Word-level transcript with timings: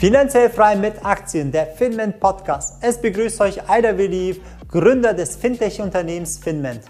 Finanziell 0.00 0.48
frei 0.48 0.76
mit 0.76 1.04
Aktien, 1.04 1.52
der 1.52 1.66
Finment 1.66 2.20
Podcast. 2.20 2.78
Es 2.80 2.98
begrüßt 2.98 3.38
euch 3.42 3.68
Aida 3.68 3.98
Veliv, 3.98 4.40
Gründer 4.66 5.12
des 5.12 5.36
Fintech-Unternehmens 5.36 6.38
Finment. 6.38 6.80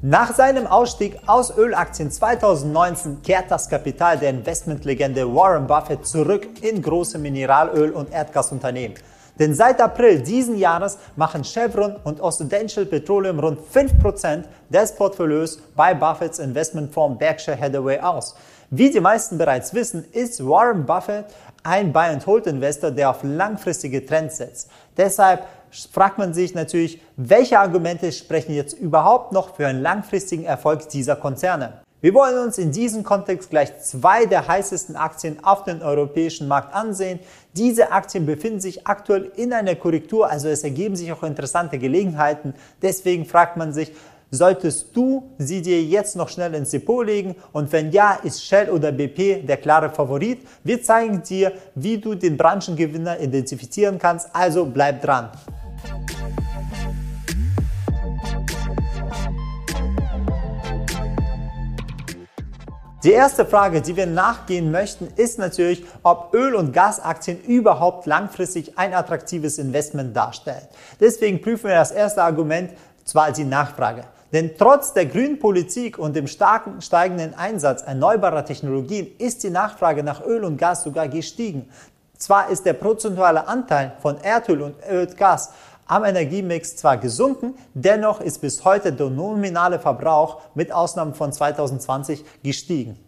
Nach 0.00 0.34
seinem 0.34 0.66
Ausstieg 0.66 1.18
aus 1.26 1.54
Ölaktien 1.58 2.10
2019 2.10 3.20
kehrt 3.20 3.50
das 3.50 3.68
Kapital 3.68 4.16
der 4.16 4.30
Investmentlegende 4.30 5.26
Warren 5.34 5.66
Buffett 5.66 6.06
zurück 6.06 6.48
in 6.62 6.80
große 6.80 7.18
Mineralöl- 7.18 7.92
und 7.92 8.10
Erdgasunternehmen. 8.10 8.96
Denn 9.38 9.54
seit 9.54 9.78
April 9.78 10.22
diesen 10.22 10.56
Jahres 10.56 10.96
machen 11.16 11.44
Chevron 11.44 11.96
und 12.04 12.22
Occidental 12.22 12.86
Petroleum 12.86 13.40
rund 13.40 13.58
5% 13.60 14.44
des 14.70 14.94
Portfolios 14.94 15.60
bei 15.76 15.92
Buffetts 15.92 16.38
Investmentfonds 16.38 17.18
Berkshire 17.18 17.60
Hathaway 17.60 17.98
aus. 17.98 18.34
Wie 18.70 18.90
die 18.90 19.00
meisten 19.00 19.36
bereits 19.36 19.74
wissen, 19.74 20.04
ist 20.12 20.44
Warren 20.44 20.86
Buffett 20.86 21.26
ein 21.64 21.92
Buy-and-Hold-Investor, 21.92 22.92
der 22.92 23.10
auf 23.10 23.22
langfristige 23.22 24.06
Trends 24.06 24.36
setzt. 24.36 24.70
Deshalb 24.96 25.46
fragt 25.92 26.18
man 26.18 26.32
sich 26.32 26.54
natürlich, 26.54 27.00
welche 27.16 27.58
Argumente 27.58 28.12
sprechen 28.12 28.54
jetzt 28.54 28.74
überhaupt 28.74 29.32
noch 29.32 29.56
für 29.56 29.66
einen 29.66 29.82
langfristigen 29.82 30.44
Erfolg 30.44 30.88
dieser 30.90 31.16
Konzerne? 31.16 31.80
Wir 32.04 32.12
wollen 32.12 32.38
uns 32.38 32.58
in 32.58 32.70
diesem 32.70 33.02
Kontext 33.02 33.48
gleich 33.48 33.80
zwei 33.80 34.26
der 34.26 34.46
heißesten 34.46 34.94
Aktien 34.94 35.42
auf 35.42 35.64
dem 35.64 35.80
europäischen 35.80 36.46
Markt 36.46 36.74
ansehen. 36.74 37.18
Diese 37.54 37.92
Aktien 37.92 38.26
befinden 38.26 38.60
sich 38.60 38.86
aktuell 38.86 39.32
in 39.36 39.54
einer 39.54 39.74
Korrektur, 39.74 40.28
also 40.28 40.48
es 40.48 40.64
ergeben 40.64 40.96
sich 40.96 41.10
auch 41.12 41.22
interessante 41.22 41.78
Gelegenheiten. 41.78 42.52
Deswegen 42.82 43.24
fragt 43.24 43.56
man 43.56 43.72
sich, 43.72 43.90
Solltest 44.34 44.88
du 44.96 45.30
sie 45.38 45.62
dir 45.62 45.80
jetzt 45.80 46.16
noch 46.16 46.28
schnell 46.28 46.54
ins 46.54 46.70
Depot 46.70 47.06
legen? 47.06 47.36
Und 47.52 47.70
wenn 47.70 47.92
ja, 47.92 48.18
ist 48.24 48.44
Shell 48.44 48.68
oder 48.68 48.90
BP 48.90 49.46
der 49.46 49.58
klare 49.58 49.90
Favorit? 49.90 50.40
Wir 50.64 50.82
zeigen 50.82 51.22
dir, 51.22 51.52
wie 51.76 51.98
du 51.98 52.16
den 52.16 52.36
Branchengewinner 52.36 53.20
identifizieren 53.20 53.96
kannst. 53.96 54.28
Also 54.34 54.66
bleib 54.66 55.02
dran. 55.02 55.30
Die 63.04 63.12
erste 63.12 63.44
Frage, 63.44 63.82
die 63.82 63.94
wir 63.94 64.06
nachgehen 64.06 64.72
möchten, 64.72 65.06
ist 65.14 65.38
natürlich, 65.38 65.84
ob 66.02 66.34
Öl- 66.34 66.56
und 66.56 66.72
Gasaktien 66.72 67.40
überhaupt 67.40 68.06
langfristig 68.06 68.76
ein 68.76 68.94
attraktives 68.94 69.58
Investment 69.58 70.16
darstellen. 70.16 70.66
Deswegen 70.98 71.40
prüfen 71.40 71.68
wir 71.68 71.76
das 71.76 71.92
erste 71.92 72.24
Argument, 72.24 72.72
zwar 73.04 73.30
die 73.30 73.44
Nachfrage. 73.44 74.04
Denn 74.34 74.56
trotz 74.58 74.92
der 74.92 75.06
grünen 75.06 75.38
Politik 75.38 75.96
und 75.96 76.16
dem 76.16 76.26
starken 76.26 76.82
steigenden 76.82 77.34
Einsatz 77.34 77.82
erneuerbarer 77.82 78.44
Technologien 78.44 79.06
ist 79.16 79.44
die 79.44 79.50
Nachfrage 79.50 80.02
nach 80.02 80.26
Öl 80.26 80.42
und 80.42 80.56
Gas 80.56 80.82
sogar 80.82 81.06
gestiegen. 81.06 81.68
Zwar 82.18 82.50
ist 82.50 82.66
der 82.66 82.72
prozentuale 82.72 83.46
Anteil 83.46 83.92
von 84.02 84.18
Erdöl 84.20 84.62
und 84.62 84.74
Erdgas 84.82 85.52
am 85.86 86.02
Energiemix 86.02 86.74
zwar 86.74 86.96
gesunken, 86.96 87.54
dennoch 87.74 88.20
ist 88.20 88.40
bis 88.40 88.64
heute 88.64 88.92
der 88.92 89.08
nominale 89.08 89.78
Verbrauch 89.78 90.40
mit 90.56 90.72
Ausnahme 90.72 91.14
von 91.14 91.32
2020 91.32 92.24
gestiegen. 92.42 92.98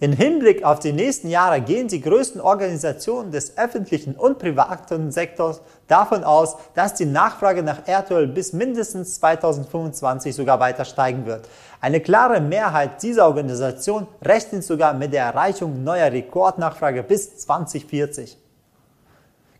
In 0.00 0.12
Hinblick 0.12 0.64
auf 0.64 0.80
die 0.80 0.92
nächsten 0.92 1.28
Jahre 1.28 1.60
gehen 1.60 1.86
die 1.86 2.00
größten 2.00 2.40
Organisationen 2.40 3.30
des 3.30 3.56
öffentlichen 3.56 4.16
und 4.16 4.40
privaten 4.40 5.12
Sektors 5.12 5.60
davon 5.86 6.24
aus, 6.24 6.56
dass 6.74 6.94
die 6.94 7.06
Nachfrage 7.06 7.62
nach 7.62 7.86
Erdöl 7.86 8.26
bis 8.26 8.52
mindestens 8.52 9.14
2025 9.20 10.34
sogar 10.34 10.58
weiter 10.58 10.84
steigen 10.84 11.26
wird. 11.26 11.48
Eine 11.80 12.00
klare 12.00 12.40
Mehrheit 12.40 13.02
dieser 13.04 13.26
Organisation 13.26 14.08
rechnet 14.20 14.64
sogar 14.64 14.94
mit 14.94 15.12
der 15.12 15.26
Erreichung 15.26 15.84
neuer 15.84 16.10
Rekordnachfrage 16.10 17.04
bis 17.04 17.38
2040. 17.38 18.36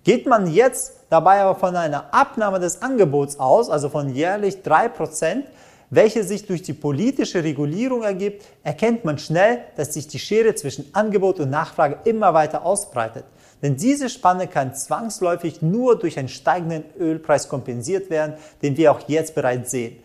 Geht 0.03 0.27
man 0.27 0.49
jetzt 0.49 0.95
dabei 1.11 1.43
aber 1.43 1.59
von 1.59 1.77
einer 1.77 2.13
Abnahme 2.13 2.59
des 2.59 2.83
Angebots 2.83 3.39
aus, 3.39 3.71
also 3.71 3.89
von 3.89 4.09
jährlich 4.09 4.59
3%, 4.65 5.45
welche 5.91 6.25
sich 6.25 6.47
durch 6.47 6.63
die 6.63 6.73
politische 6.73 7.45
Regulierung 7.45 8.03
ergibt, 8.03 8.45
erkennt 8.63 9.05
man 9.05 9.19
schnell, 9.19 9.61
dass 9.77 9.95
sich 9.95 10.09
die 10.09 10.19
Schere 10.19 10.55
zwischen 10.55 10.87
Angebot 10.93 11.41
und 11.41 11.51
Nachfrage 11.51 11.99
immer 12.05 12.35
weiter 12.35 12.65
ausbreitet. 12.65 13.25
Denn 13.63 13.77
diese 13.77 14.09
Spanne 14.09 14.47
kann 14.47 14.75
zwangsläufig 14.75 15.63
nur 15.63 15.99
durch 15.99 16.19
einen 16.19 16.29
steigenden 16.29 16.85
Ölpreis 16.99 17.49
kompensiert 17.49 18.11
werden, 18.11 18.35
den 18.63 18.77
wir 18.77 18.93
auch 18.93 19.09
jetzt 19.09 19.35
bereits 19.35 19.71
sehen. 19.71 19.97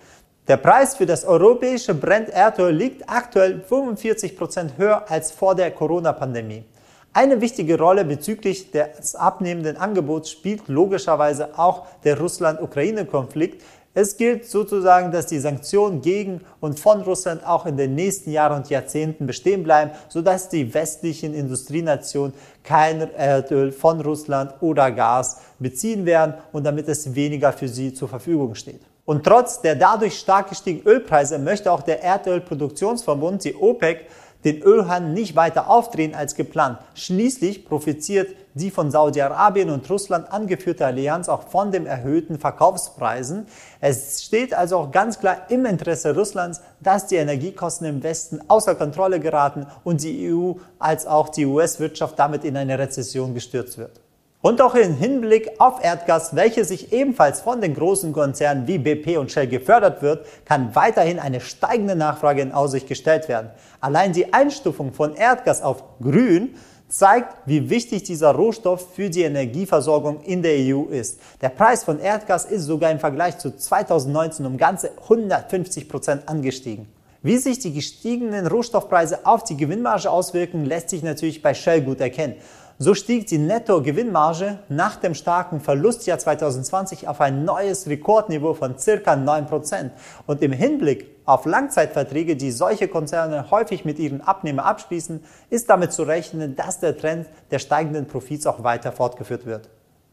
Der 0.48 0.58
Preis 0.58 0.96
für 0.96 1.06
das 1.06 1.26
europäische 1.26 1.94
Brent-Erdöl 1.94 2.74
liegt 2.74 3.10
aktuell 3.10 3.62
45 3.62 4.38
Prozent 4.38 4.78
höher 4.78 5.06
als 5.10 5.32
vor 5.32 5.56
der 5.56 5.72
Corona-Pandemie. 5.72 6.64
Eine 7.12 7.42
wichtige 7.42 7.78
Rolle 7.78 8.06
bezüglich 8.06 8.72
des 8.72 9.16
abnehmenden 9.16 9.78
Angebots 9.78 10.32
spielt 10.32 10.68
logischerweise 10.68 11.58
auch 11.58 11.86
der 12.04 12.20
Russland-Ukraine-Konflikt, 12.20 13.64
es 13.94 14.18
gilt 14.18 14.46
sozusagen, 14.46 15.12
dass 15.12 15.26
die 15.26 15.40
Sanktionen 15.40 16.02
gegen 16.02 16.42
und 16.60 16.80
von 16.80 17.02
Russland 17.02 17.46
auch 17.46 17.66
in 17.66 17.76
den 17.76 17.96
nächsten 17.96 18.32
Jahren 18.32 18.60
und 18.62 18.70
Jahrzehnten 18.70 19.26
bestehen 19.26 19.64
bleiben, 19.64 19.92
sodass 20.10 20.50
die 20.50 20.74
westlichen 20.74 21.34
Industrienationen 21.34 22.34
kein 22.64 23.02
Erdöl 23.14 23.72
von 23.72 24.00
Russland 24.02 24.54
oder 24.62 24.92
Gas 24.92 25.42
beziehen 25.58 26.06
werden 26.06 26.36
und 26.52 26.64
damit 26.66 26.88
es 26.88 27.16
weniger 27.16 27.52
für 27.52 27.68
sie 27.68 27.94
zur 27.94 28.08
Verfügung 28.08 28.54
steht. 28.54 28.82
Und 29.06 29.24
trotz 29.24 29.62
der 29.62 29.76
dadurch 29.76 30.20
stark 30.20 30.50
gestiegenen 30.50 30.86
Ölpreise 30.86 31.40
möchte 31.40 31.72
auch 31.72 31.82
der 31.82 32.04
Erdölproduktionsverbund, 32.04 33.44
die 33.44 33.56
OPEC, 33.56 34.06
den 34.46 34.62
Ölhandel 34.62 35.14
nicht 35.14 35.36
weiter 35.36 35.70
aufdrehen 35.70 36.14
als 36.14 36.36
geplant. 36.36 36.78
Schließlich 36.94 37.66
profitiert 37.66 38.36
die 38.54 38.72
von 38.72 38.92
Saudi-Arabien 38.92 39.70
und 39.70 39.90
Russland 39.90 40.32
angeführte 40.32 40.86
Allianz 40.86 41.30
auch 41.30 41.44
von 41.44 41.72
den 41.72 41.86
erhöhten 41.86 42.40
Verkaufspreisen. 42.40 43.48
Es 43.82 44.24
steht 44.24 44.54
also 44.54 44.78
auch 44.78 44.92
ganz 44.92 45.20
klar 45.20 45.38
im 45.50 45.66
Interesse 45.66 46.16
Russlands, 46.16 46.62
dass 46.80 47.08
die 47.08 47.16
Energiekosten 47.16 47.88
im 47.88 48.04
Westen 48.04 48.42
außer 48.48 48.76
Kontrolle 48.76 49.20
geraten 49.20 49.68
und 49.84 50.04
die 50.04 50.32
EU 50.34 50.54
als 50.80 51.06
auch 51.06 51.30
die 51.30 51.46
US-Wirtschaft 51.46 52.18
damit 52.18 52.44
in 52.44 52.58
eine 52.58 52.80
Rezession 52.80 53.34
gestürzt 53.34 53.78
wird. 53.78 54.02
Und 54.42 54.62
auch 54.62 54.74
im 54.76 54.96
Hinblick 54.96 55.52
auf 55.60 55.84
Erdgas, 55.84 56.34
welches 56.34 56.70
sich 56.70 56.94
ebenfalls 56.94 57.42
von 57.42 57.60
den 57.60 57.74
großen 57.74 58.14
Konzernen 58.14 58.68
wie 58.68 58.78
BP 58.78 59.18
und 59.18 59.30
Shell 59.30 59.48
gefördert 59.48 60.02
wird, 60.02 60.26
kann 60.46 60.74
weiterhin 60.76 61.20
eine 61.20 61.42
steigende 61.42 61.98
Nachfrage 61.98 62.42
in 62.42 62.54
Aussicht 62.54 62.88
gestellt 62.88 63.28
werden. 63.28 63.50
Allein 63.82 64.14
die 64.14 64.34
Einstufung 64.34 64.94
von 64.94 65.14
Erdgas 65.14 65.62
auf 65.62 65.84
grün 66.02 66.56
zeigt, 66.90 67.36
wie 67.46 67.70
wichtig 67.70 68.04
dieser 68.04 68.32
Rohstoff 68.32 68.94
für 68.96 69.10
die 69.10 69.22
Energieversorgung 69.22 70.22
in 70.24 70.42
der 70.42 70.58
EU 70.76 70.86
ist. 70.86 71.20
Der 71.42 71.50
Preis 71.50 71.84
von 71.84 72.00
Erdgas 72.00 72.46
ist 72.46 72.66
sogar 72.66 72.92
im 72.92 73.00
Vergleich 73.00 73.38
zu 73.38 73.56
2019 73.56 74.46
um 74.46 74.58
ganze 74.58 74.92
150 75.04 75.88
Prozent 75.88 76.28
angestiegen. 76.28 76.88
Wie 77.22 77.38
sich 77.38 77.60
die 77.60 77.74
gestiegenen 77.74 78.48
Rohstoffpreise 78.48 79.26
auf 79.26 79.44
die 79.44 79.58
Gewinnmarge 79.58 80.10
auswirken, 80.10 80.66
lässt 80.66 80.90
sich 80.90 81.04
natürlich 81.04 81.42
bei 81.42 81.54
Shell 81.54 81.82
gut 81.82 82.00
erkennen. 82.00 82.36
So 82.82 82.94
stieg 82.94 83.28
die 83.28 83.40
Netto-Gewinnmarge 83.40 84.60
nach 84.70 84.96
dem 84.96 85.14
starken 85.14 85.60
Verlustjahr 85.60 86.18
2020 86.18 87.10
auf 87.10 87.20
ein 87.20 87.44
neues 87.44 87.88
Rekordniveau 87.88 88.54
von 88.54 88.80
circa 88.80 89.16
9%. 89.16 89.90
Und 90.28 90.42
im 90.42 90.54
Hinblick 90.54 91.08
auf 91.26 91.46
Langzeitverträge, 91.46 92.38
die 92.38 92.52
solche 92.52 92.88
Konzerne 92.88 93.52
häufig 93.52 93.84
mit 93.84 94.00
ihren 94.00 94.22
Abnehmern 94.22 94.66
abschließen, 94.66 95.22
ist 95.50 95.70
damit 95.70 95.92
zu 95.92 96.04
rechnen, 96.04 96.56
dass 96.56 96.80
der 96.80 96.98
Trend 96.98 97.28
der 97.52 97.60
steigenden 97.60 98.06
Profits 98.06 98.48
auch 98.48 98.64
weiter 98.64 98.94
fortgeführt 98.94 99.46
wird. 99.46 99.70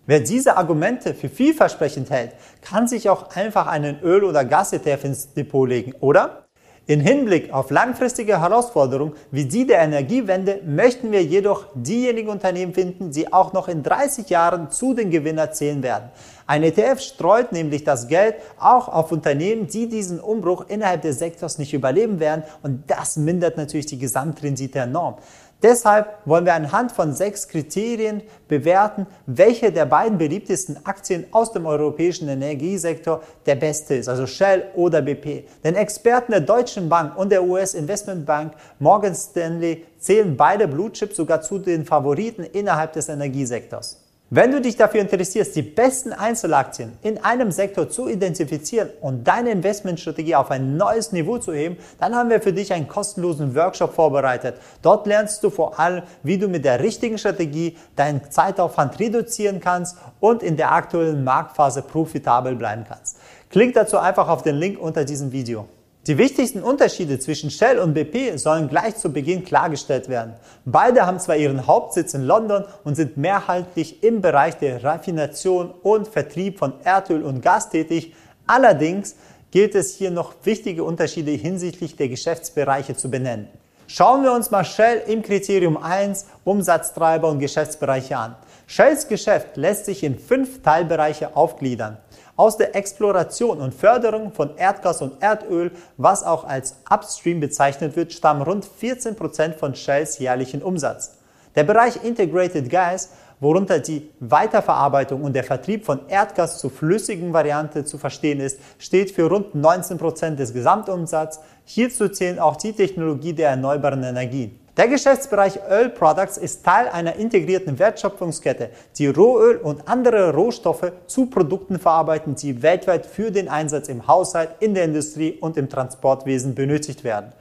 Wer 0.06 0.18
diese 0.18 0.56
Argumente 0.56 1.14
für 1.14 1.28
vielversprechend 1.28 2.10
hält, 2.10 2.32
kann 2.62 2.88
sich 2.88 3.08
auch 3.08 3.36
einfach 3.36 3.68
einen 3.68 4.00
Öl- 4.00 4.24
oder 4.24 4.44
Gas-ETF 4.44 5.04
ins 5.04 5.32
Depot 5.34 5.68
legen, 5.68 5.94
oder? 6.00 6.45
In 6.88 7.00
Hinblick 7.00 7.52
auf 7.52 7.72
langfristige 7.72 8.40
Herausforderungen 8.40 9.14
wie 9.32 9.44
die 9.44 9.66
der 9.66 9.80
Energiewende 9.80 10.60
möchten 10.64 11.10
wir 11.10 11.20
jedoch 11.20 11.66
diejenigen 11.74 12.28
Unternehmen 12.28 12.74
finden, 12.74 13.10
die 13.10 13.32
auch 13.32 13.52
noch 13.52 13.66
in 13.66 13.82
30 13.82 14.30
Jahren 14.30 14.70
zu 14.70 14.94
den 14.94 15.10
Gewinnern 15.10 15.52
zählen 15.52 15.82
werden. 15.82 16.10
Ein 16.46 16.62
ETF 16.62 17.00
streut 17.00 17.50
nämlich 17.50 17.82
das 17.82 18.06
Geld 18.06 18.36
auch 18.60 18.86
auf 18.86 19.10
Unternehmen, 19.10 19.66
die 19.66 19.88
diesen 19.88 20.20
Umbruch 20.20 20.66
innerhalb 20.68 21.02
des 21.02 21.18
Sektors 21.18 21.58
nicht 21.58 21.74
überleben 21.74 22.20
werden 22.20 22.44
und 22.62 22.84
das 22.86 23.16
mindert 23.16 23.56
natürlich 23.56 23.86
die 23.86 23.98
Gesamtrendite 23.98 24.78
enorm. 24.78 25.16
Deshalb 25.62 26.18
wollen 26.26 26.44
wir 26.44 26.52
anhand 26.52 26.92
von 26.92 27.14
sechs 27.14 27.48
Kriterien 27.48 28.22
bewerten, 28.46 29.06
welche 29.24 29.72
der 29.72 29.86
beiden 29.86 30.18
beliebtesten 30.18 30.84
Aktien 30.84 31.26
aus 31.30 31.52
dem 31.52 31.64
europäischen 31.64 32.28
Energiesektor 32.28 33.22
der 33.46 33.54
beste 33.54 33.94
ist, 33.94 34.08
also 34.08 34.26
Shell 34.26 34.64
oder 34.74 35.00
BP. 35.00 35.44
Denn 35.64 35.74
Experten 35.74 36.32
der 36.32 36.42
Deutschen 36.42 36.90
Bank 36.90 37.16
und 37.16 37.32
der 37.32 37.42
US-Investmentbank 37.42 38.52
Morgan 38.78 39.14
Stanley 39.14 39.86
zählen 39.98 40.36
beide 40.36 40.68
Blue 40.68 40.92
Chips 40.92 41.16
sogar 41.16 41.40
zu 41.40 41.58
den 41.58 41.86
Favoriten 41.86 42.44
innerhalb 42.44 42.92
des 42.92 43.08
Energiesektors. 43.08 44.05
Wenn 44.28 44.50
du 44.50 44.60
dich 44.60 44.76
dafür 44.76 45.00
interessierst, 45.02 45.54
die 45.54 45.62
besten 45.62 46.12
Einzelaktien 46.12 46.98
in 47.02 47.22
einem 47.22 47.52
Sektor 47.52 47.88
zu 47.88 48.08
identifizieren 48.08 48.90
und 49.00 49.22
deine 49.22 49.50
Investmentstrategie 49.50 50.34
auf 50.34 50.50
ein 50.50 50.76
neues 50.76 51.12
Niveau 51.12 51.38
zu 51.38 51.52
heben, 51.52 51.76
dann 52.00 52.12
haben 52.16 52.28
wir 52.28 52.40
für 52.40 52.52
dich 52.52 52.72
einen 52.72 52.88
kostenlosen 52.88 53.54
Workshop 53.54 53.94
vorbereitet. 53.94 54.56
Dort 54.82 55.06
lernst 55.06 55.44
du 55.44 55.50
vor 55.50 55.78
allem, 55.78 56.02
wie 56.24 56.38
du 56.38 56.48
mit 56.48 56.64
der 56.64 56.80
richtigen 56.80 57.18
Strategie 57.18 57.76
deinen 57.94 58.28
Zeitaufwand 58.28 58.98
reduzieren 58.98 59.60
kannst 59.60 59.96
und 60.18 60.42
in 60.42 60.56
der 60.56 60.72
aktuellen 60.72 61.22
Marktphase 61.22 61.82
profitabel 61.82 62.56
bleiben 62.56 62.84
kannst. 62.88 63.18
Klick 63.50 63.74
dazu 63.74 63.96
einfach 63.96 64.28
auf 64.28 64.42
den 64.42 64.56
Link 64.56 64.80
unter 64.80 65.04
diesem 65.04 65.30
Video. 65.30 65.68
Die 66.06 66.18
wichtigsten 66.18 66.62
Unterschiede 66.62 67.18
zwischen 67.18 67.50
Shell 67.50 67.80
und 67.80 67.92
BP 67.92 68.38
sollen 68.38 68.68
gleich 68.68 68.94
zu 68.94 69.12
Beginn 69.12 69.44
klargestellt 69.44 70.08
werden. 70.08 70.34
Beide 70.64 71.04
haben 71.04 71.18
zwar 71.18 71.34
ihren 71.34 71.66
Hauptsitz 71.66 72.14
in 72.14 72.22
London 72.22 72.64
und 72.84 72.94
sind 72.94 73.16
mehrheitlich 73.16 74.04
im 74.04 74.20
Bereich 74.20 74.54
der 74.54 74.84
Raffination 74.84 75.74
und 75.82 76.06
Vertrieb 76.06 76.60
von 76.60 76.74
Erdöl 76.84 77.24
und 77.24 77.42
Gas 77.42 77.70
tätig, 77.70 78.14
allerdings 78.46 79.16
gilt 79.50 79.74
es 79.74 79.96
hier 79.96 80.12
noch 80.12 80.34
wichtige 80.44 80.84
Unterschiede 80.84 81.32
hinsichtlich 81.32 81.96
der 81.96 82.08
Geschäftsbereiche 82.08 82.94
zu 82.96 83.10
benennen. 83.10 83.48
Schauen 83.88 84.22
wir 84.22 84.32
uns 84.32 84.52
mal 84.52 84.64
Shell 84.64 85.02
im 85.08 85.22
Kriterium 85.22 85.76
1 85.76 86.26
Umsatztreiber 86.44 87.28
und 87.28 87.40
Geschäftsbereiche 87.40 88.16
an. 88.16 88.36
Shells 88.68 89.08
Geschäft 89.08 89.56
lässt 89.56 89.86
sich 89.86 90.04
in 90.04 90.16
fünf 90.18 90.62
Teilbereiche 90.62 91.36
aufgliedern. 91.36 91.98
Aus 92.36 92.58
der 92.58 92.76
Exploration 92.76 93.60
und 93.60 93.72
Förderung 93.72 94.30
von 94.30 94.58
Erdgas 94.58 95.00
und 95.00 95.22
Erdöl, 95.22 95.70
was 95.96 96.22
auch 96.22 96.44
als 96.44 96.76
Upstream 96.90 97.40
bezeichnet 97.40 97.96
wird, 97.96 98.12
stammen 98.12 98.42
rund 98.42 98.66
14% 98.66 99.54
von 99.54 99.74
Shells 99.74 100.18
jährlichen 100.18 100.62
Umsatz. 100.62 101.16
Der 101.54 101.64
Bereich 101.64 102.04
Integrated 102.04 102.68
Gas, 102.68 103.12
worunter 103.40 103.78
die 103.78 104.10
Weiterverarbeitung 104.20 105.22
und 105.22 105.32
der 105.32 105.44
Vertrieb 105.44 105.86
von 105.86 106.00
Erdgas 106.08 106.58
zur 106.58 106.70
flüssigen 106.70 107.32
Variante 107.32 107.86
zu 107.86 107.96
verstehen 107.96 108.40
ist, 108.40 108.60
steht 108.78 109.12
für 109.12 109.30
rund 109.30 109.54
19% 109.54 110.34
des 110.34 110.52
Gesamtumsatzes. 110.52 111.42
Hierzu 111.64 112.10
zählen 112.10 112.38
auch 112.38 112.56
die 112.56 112.74
Technologie 112.74 113.32
der 113.32 113.50
erneuerbaren 113.50 114.02
Energien. 114.02 114.65
Der 114.76 114.88
Geschäftsbereich 114.88 115.58
Oil 115.70 115.88
Products 115.88 116.36
ist 116.36 116.62
Teil 116.62 116.88
einer 116.88 117.16
integrierten 117.16 117.78
Wertschöpfungskette, 117.78 118.68
die 118.98 119.06
Rohöl 119.06 119.56
und 119.56 119.88
andere 119.88 120.34
Rohstoffe 120.34 120.92
zu 121.06 121.26
Produkten 121.26 121.78
verarbeiten, 121.78 122.34
die 122.34 122.62
weltweit 122.62 123.06
für 123.06 123.30
den 123.30 123.48
Einsatz 123.48 123.88
im 123.88 124.06
Haushalt, 124.06 124.50
in 124.60 124.74
der 124.74 124.84
Industrie 124.84 125.32
und 125.40 125.56
im 125.56 125.70
Transportwesen 125.70 126.54
benötigt 126.54 127.04
werden. 127.04 127.32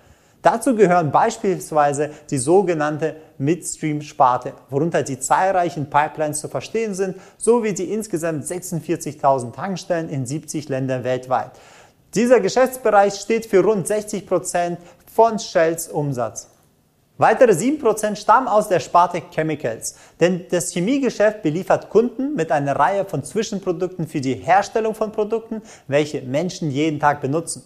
Dazu 0.44 0.78
gehören 0.78 1.12
beispielsweise 1.12 2.12
die 2.30 2.38
sogenannte 2.38 3.18
Midstream-Sparte, 3.38 4.54
worunter 4.70 5.04
die 5.04 5.20
zahlreichen 5.20 5.90
Pipelines 5.90 6.40
zu 6.40 6.48
verstehen 6.48 6.94
sind, 6.94 7.18
sowie 7.38 7.74
die 7.74 7.92
insgesamt 7.92 8.46
46.000 8.46 9.52
Tankstellen 9.52 10.08
in 10.08 10.26
70 10.26 10.70
Ländern 10.70 11.04
weltweit. 11.04 11.52
Dieser 12.14 12.40
Geschäftsbereich 12.40 13.16
steht 13.16 13.46
für 13.46 13.62
rund 13.62 13.88
60 13.88 14.26
Prozent 14.26 14.80
von 15.14 15.38
Shells 15.38 15.90
Umsatz. 15.90 16.55
Weitere 17.18 17.54
7% 17.54 18.18
stammen 18.18 18.50
aus 18.50 18.68
der 18.68 18.82
Sparte 18.82 19.22
Chemicals, 19.32 19.96
denn 20.20 20.48
das 20.52 20.74
Chemiegeschäft 20.74 21.44
beliefert 21.44 21.90
Kunden 21.90 22.36
mit 22.36 22.52
einer 22.52 22.76
Reihe 22.76 23.06
von 23.06 23.24
Zwischenprodukten 23.24 24.06
für 24.06 24.20
die 24.20 24.34
Herstellung 24.34 24.96
von 24.96 25.14
Produkten, 25.14 25.62
welche 25.88 26.22
Menschen 26.24 26.72
jeden 26.72 27.00
Tag 27.00 27.22
benutzen. 27.22 27.64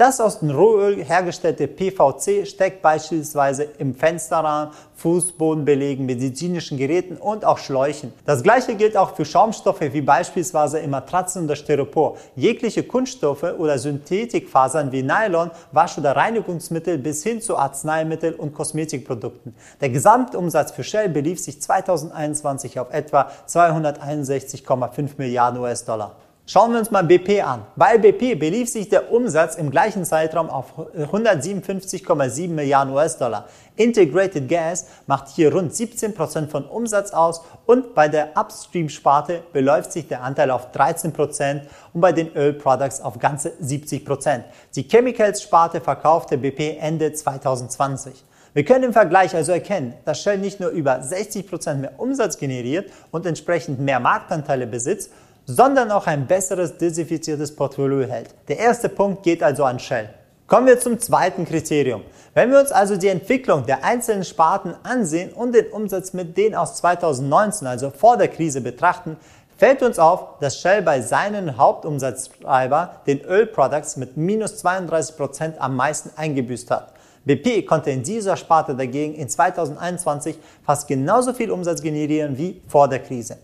Das 0.00 0.18
aus 0.18 0.38
dem 0.38 0.48
Rohöl 0.48 1.04
hergestellte 1.04 1.68
PVC 1.68 2.46
steckt 2.46 2.80
beispielsweise 2.80 3.64
im 3.64 3.94
Fensterrahmen, 3.94 4.72
Fußbodenbelegen, 4.94 6.06
medizinischen 6.06 6.78
Geräten 6.78 7.18
und 7.18 7.44
auch 7.44 7.58
Schläuchen. 7.58 8.14
Das 8.24 8.42
gleiche 8.42 8.76
gilt 8.76 8.96
auch 8.96 9.14
für 9.14 9.26
Schaumstoffe 9.26 9.82
wie 9.82 10.00
beispielsweise 10.00 10.78
in 10.78 10.88
Matratzen 10.88 11.44
oder 11.44 11.54
Styropor. 11.54 12.16
Jegliche 12.34 12.82
Kunststoffe 12.82 13.42
oder 13.42 13.78
Synthetikfasern 13.78 14.90
wie 14.90 15.02
Nylon, 15.02 15.50
Wasch- 15.70 15.98
oder 15.98 16.16
Reinigungsmittel 16.16 16.96
bis 16.96 17.22
hin 17.22 17.42
zu 17.42 17.58
Arzneimittel 17.58 18.32
und 18.32 18.54
Kosmetikprodukten. 18.54 19.54
Der 19.82 19.90
Gesamtumsatz 19.90 20.72
für 20.72 20.82
Shell 20.82 21.10
belief 21.10 21.40
sich 21.40 21.60
2021 21.60 22.80
auf 22.80 22.90
etwa 22.90 23.30
261,5 23.46 25.10
Milliarden 25.18 25.60
US-Dollar. 25.60 26.16
Schauen 26.52 26.72
wir 26.72 26.80
uns 26.80 26.90
mal 26.90 27.04
BP 27.04 27.44
an. 27.44 27.64
Bei 27.76 27.96
BP 27.96 28.34
belief 28.34 28.68
sich 28.68 28.88
der 28.88 29.12
Umsatz 29.12 29.54
im 29.54 29.70
gleichen 29.70 30.04
Zeitraum 30.04 30.50
auf 30.50 30.76
157,7 30.76 32.48
Milliarden 32.48 32.92
US-Dollar. 32.92 33.46
Integrated 33.76 34.48
Gas 34.48 34.86
macht 35.06 35.28
hier 35.28 35.54
rund 35.54 35.72
17 35.72 36.12
Prozent 36.12 36.50
von 36.50 36.64
Umsatz 36.64 37.12
aus 37.12 37.42
und 37.66 37.94
bei 37.94 38.08
der 38.08 38.36
Upstream-Sparte 38.36 39.44
beläuft 39.52 39.92
sich 39.92 40.08
der 40.08 40.24
Anteil 40.24 40.50
auf 40.50 40.72
13 40.72 41.12
Prozent 41.12 41.68
und 41.92 42.00
bei 42.00 42.10
den 42.10 42.36
Oil 42.36 42.54
Products 42.54 43.00
auf 43.00 43.20
ganze 43.20 43.50
70%. 43.50 44.04
Prozent. 44.04 44.44
Die 44.74 44.88
Chemicals-Sparte 44.88 45.80
verkaufte 45.80 46.36
BP 46.36 46.78
Ende 46.80 47.12
2020. 47.12 48.24
Wir 48.54 48.64
können 48.64 48.86
im 48.86 48.92
Vergleich 48.92 49.36
also 49.36 49.52
erkennen, 49.52 49.94
dass 50.04 50.20
Shell 50.20 50.38
nicht 50.38 50.58
nur 50.58 50.70
über 50.70 51.00
60 51.00 51.48
Prozent 51.48 51.80
mehr 51.80 51.92
Umsatz 51.98 52.38
generiert 52.38 52.90
und 53.12 53.24
entsprechend 53.24 53.78
mehr 53.78 54.00
Marktanteile 54.00 54.66
besitzt, 54.66 55.12
sondern 55.56 55.90
auch 55.90 56.06
ein 56.06 56.26
besseres 56.26 56.76
diversifiziertes 56.76 57.54
Portfolio 57.54 58.06
hält. 58.08 58.34
Der 58.48 58.58
erste 58.58 58.88
Punkt 58.88 59.22
geht 59.22 59.42
also 59.42 59.64
an 59.64 59.78
Shell. 59.78 60.10
Kommen 60.46 60.66
wir 60.66 60.78
zum 60.80 60.98
zweiten 60.98 61.44
Kriterium. 61.44 62.02
Wenn 62.34 62.50
wir 62.50 62.60
uns 62.60 62.72
also 62.72 62.96
die 62.96 63.08
Entwicklung 63.08 63.66
der 63.66 63.84
einzelnen 63.84 64.24
Sparten 64.24 64.74
ansehen 64.82 65.32
und 65.32 65.54
den 65.54 65.66
Umsatz 65.68 66.12
mit 66.12 66.36
denen 66.36 66.54
aus 66.54 66.76
2019, 66.76 67.66
also 67.66 67.90
vor 67.90 68.16
der 68.16 68.28
Krise 68.28 68.60
betrachten, 68.60 69.16
fällt 69.56 69.82
uns 69.82 69.98
auf, 69.98 70.38
dass 70.40 70.58
Shell 70.58 70.82
bei 70.82 71.00
seinen 71.02 71.56
Hauptumsatztreiber, 71.56 72.96
den 73.06 73.20
Ölproducts, 73.20 73.96
mit 73.96 74.16
minus 74.16 74.56
32 74.58 75.16
Prozent 75.16 75.60
am 75.60 75.76
meisten 75.76 76.10
eingebüßt 76.16 76.70
hat. 76.70 76.94
BP 77.24 77.66
konnte 77.66 77.90
in 77.90 78.02
dieser 78.02 78.36
Sparte 78.36 78.74
dagegen 78.74 79.14
in 79.14 79.28
2021 79.28 80.38
fast 80.64 80.88
genauso 80.88 81.32
viel 81.32 81.50
Umsatz 81.50 81.82
generieren 81.82 82.38
wie 82.38 82.62
vor 82.66 82.88
der 82.88 83.00
Krise. 83.00 83.36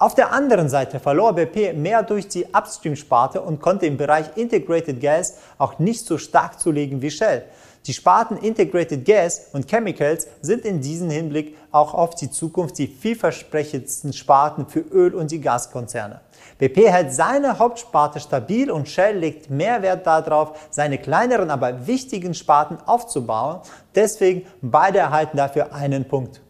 Auf 0.00 0.14
der 0.14 0.32
anderen 0.32 0.70
Seite 0.70 0.98
verlor 0.98 1.34
BP 1.34 1.74
mehr 1.74 2.02
durch 2.02 2.26
die 2.26 2.46
Upstream-Sparte 2.46 3.42
und 3.42 3.60
konnte 3.60 3.84
im 3.84 3.98
Bereich 3.98 4.34
Integrated 4.34 4.98
Gas 4.98 5.34
auch 5.58 5.78
nicht 5.78 6.06
so 6.06 6.16
stark 6.16 6.58
zulegen 6.58 7.02
wie 7.02 7.10
Shell. 7.10 7.44
Die 7.84 7.92
Sparten 7.92 8.38
Integrated 8.38 9.04
Gas 9.04 9.48
und 9.52 9.68
Chemicals 9.68 10.26
sind 10.40 10.64
in 10.64 10.80
diesem 10.80 11.10
Hinblick 11.10 11.54
auch 11.70 11.92
auf 11.92 12.14
die 12.14 12.30
Zukunft 12.30 12.78
die 12.78 12.86
vielversprechendsten 12.86 14.14
Sparten 14.14 14.66
für 14.66 14.80
Öl- 14.80 15.14
und 15.14 15.30
die 15.32 15.40
Gaskonzerne. 15.42 16.22
BP 16.58 16.88
hält 16.88 17.12
seine 17.12 17.58
Hauptsparte 17.58 18.20
stabil 18.20 18.70
und 18.70 18.88
Shell 18.88 19.18
legt 19.18 19.50
mehr 19.50 19.82
Wert 19.82 20.06
darauf, 20.06 20.68
seine 20.70 20.96
kleineren, 20.96 21.50
aber 21.50 21.86
wichtigen 21.86 22.32
Sparten 22.32 22.78
aufzubauen. 22.86 23.60
Deswegen 23.94 24.46
beide 24.62 25.00
erhalten 25.00 25.36
dafür 25.36 25.74
einen 25.74 26.08
Punkt. 26.08 26.40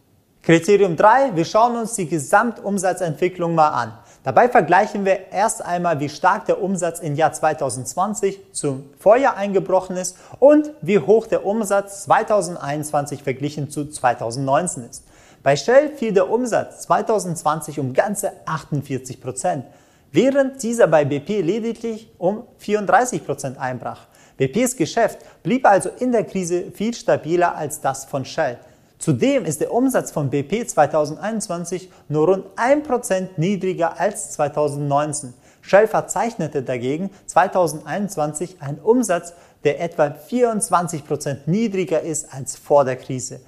Kriterium 0.43 0.95
3, 0.95 1.35
wir 1.35 1.45
schauen 1.45 1.75
uns 1.75 1.93
die 1.93 2.07
Gesamtumsatzentwicklung 2.07 3.53
mal 3.53 3.69
an. 3.69 3.93
Dabei 4.23 4.49
vergleichen 4.49 5.05
wir 5.05 5.31
erst 5.31 5.63
einmal, 5.63 5.99
wie 5.99 6.09
stark 6.09 6.47
der 6.47 6.63
Umsatz 6.63 6.99
im 6.99 7.15
Jahr 7.15 7.31
2020 7.31 8.39
zum 8.51 8.89
Vorjahr 8.97 9.37
eingebrochen 9.37 9.97
ist 9.97 10.17
und 10.39 10.71
wie 10.81 10.97
hoch 10.97 11.27
der 11.27 11.45
Umsatz 11.45 12.05
2021 12.05 13.21
verglichen 13.21 13.69
zu 13.69 13.87
2019 13.87 14.89
ist. 14.89 15.03
Bei 15.43 15.55
Shell 15.55 15.89
fiel 15.89 16.11
der 16.11 16.27
Umsatz 16.31 16.81
2020 16.81 17.79
um 17.79 17.93
ganze 17.93 18.31
48 18.47 19.21
Prozent, 19.21 19.65
während 20.11 20.63
dieser 20.63 20.87
bei 20.87 21.05
BP 21.05 21.41
lediglich 21.41 22.09
um 22.17 22.45
34 22.57 23.23
Prozent 23.23 23.59
einbrach. 23.59 24.07
BPs 24.37 24.75
Geschäft 24.75 25.19
blieb 25.43 25.67
also 25.67 25.91
in 25.99 26.11
der 26.11 26.23
Krise 26.23 26.71
viel 26.71 26.95
stabiler 26.95 27.55
als 27.55 27.79
das 27.79 28.05
von 28.05 28.25
Shell. 28.25 28.57
Zudem 29.01 29.45
ist 29.45 29.61
der 29.61 29.73
Umsatz 29.73 30.11
von 30.11 30.29
BP 30.29 30.67
2021 30.69 31.89
nur 32.07 32.27
rund 32.27 32.45
1% 32.55 33.29
niedriger 33.37 33.99
als 33.99 34.29
2019. 34.33 35.33
Shell 35.61 35.87
verzeichnete 35.87 36.61
dagegen 36.61 37.09
2021 37.25 38.57
einen 38.61 38.77
Umsatz, 38.77 39.33
der 39.63 39.81
etwa 39.81 40.15
24% 40.29 41.37
niedriger 41.47 42.01
ist 42.01 42.31
als 42.31 42.55
vor 42.55 42.85
der 42.85 42.95
Krise. 42.95 43.39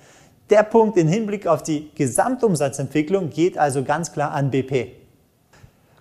Der 0.49 0.63
Punkt 0.63 0.97
im 0.97 1.07
Hinblick 1.07 1.45
auf 1.45 1.61
die 1.61 1.91
Gesamtumsatzentwicklung 1.93 3.29
geht 3.29 3.55
also 3.55 3.83
ganz 3.83 4.11
klar 4.11 4.31
an 4.31 4.49
BP. 4.49 5.02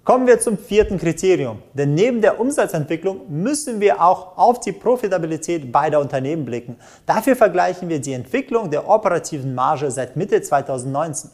Kommen 0.04 0.26
wir 0.26 0.40
zum 0.40 0.58
vierten 0.58 0.98
Kriterium. 0.98 1.62
Denn 1.74 1.94
neben 1.94 2.20
der 2.20 2.40
Umsatzentwicklung 2.40 3.20
müssen 3.28 3.78
wir 3.80 4.02
auch 4.02 4.36
auf 4.36 4.58
die 4.58 4.72
Profitabilität 4.72 5.70
beider 5.70 6.00
Unternehmen 6.00 6.44
blicken. 6.44 6.76
Dafür 7.06 7.36
vergleichen 7.36 7.88
wir 7.88 8.00
die 8.00 8.12
Entwicklung 8.12 8.68
der 8.68 8.88
operativen 8.88 9.54
Marge 9.54 9.92
seit 9.92 10.16
Mitte 10.16 10.42
2019. 10.42 11.30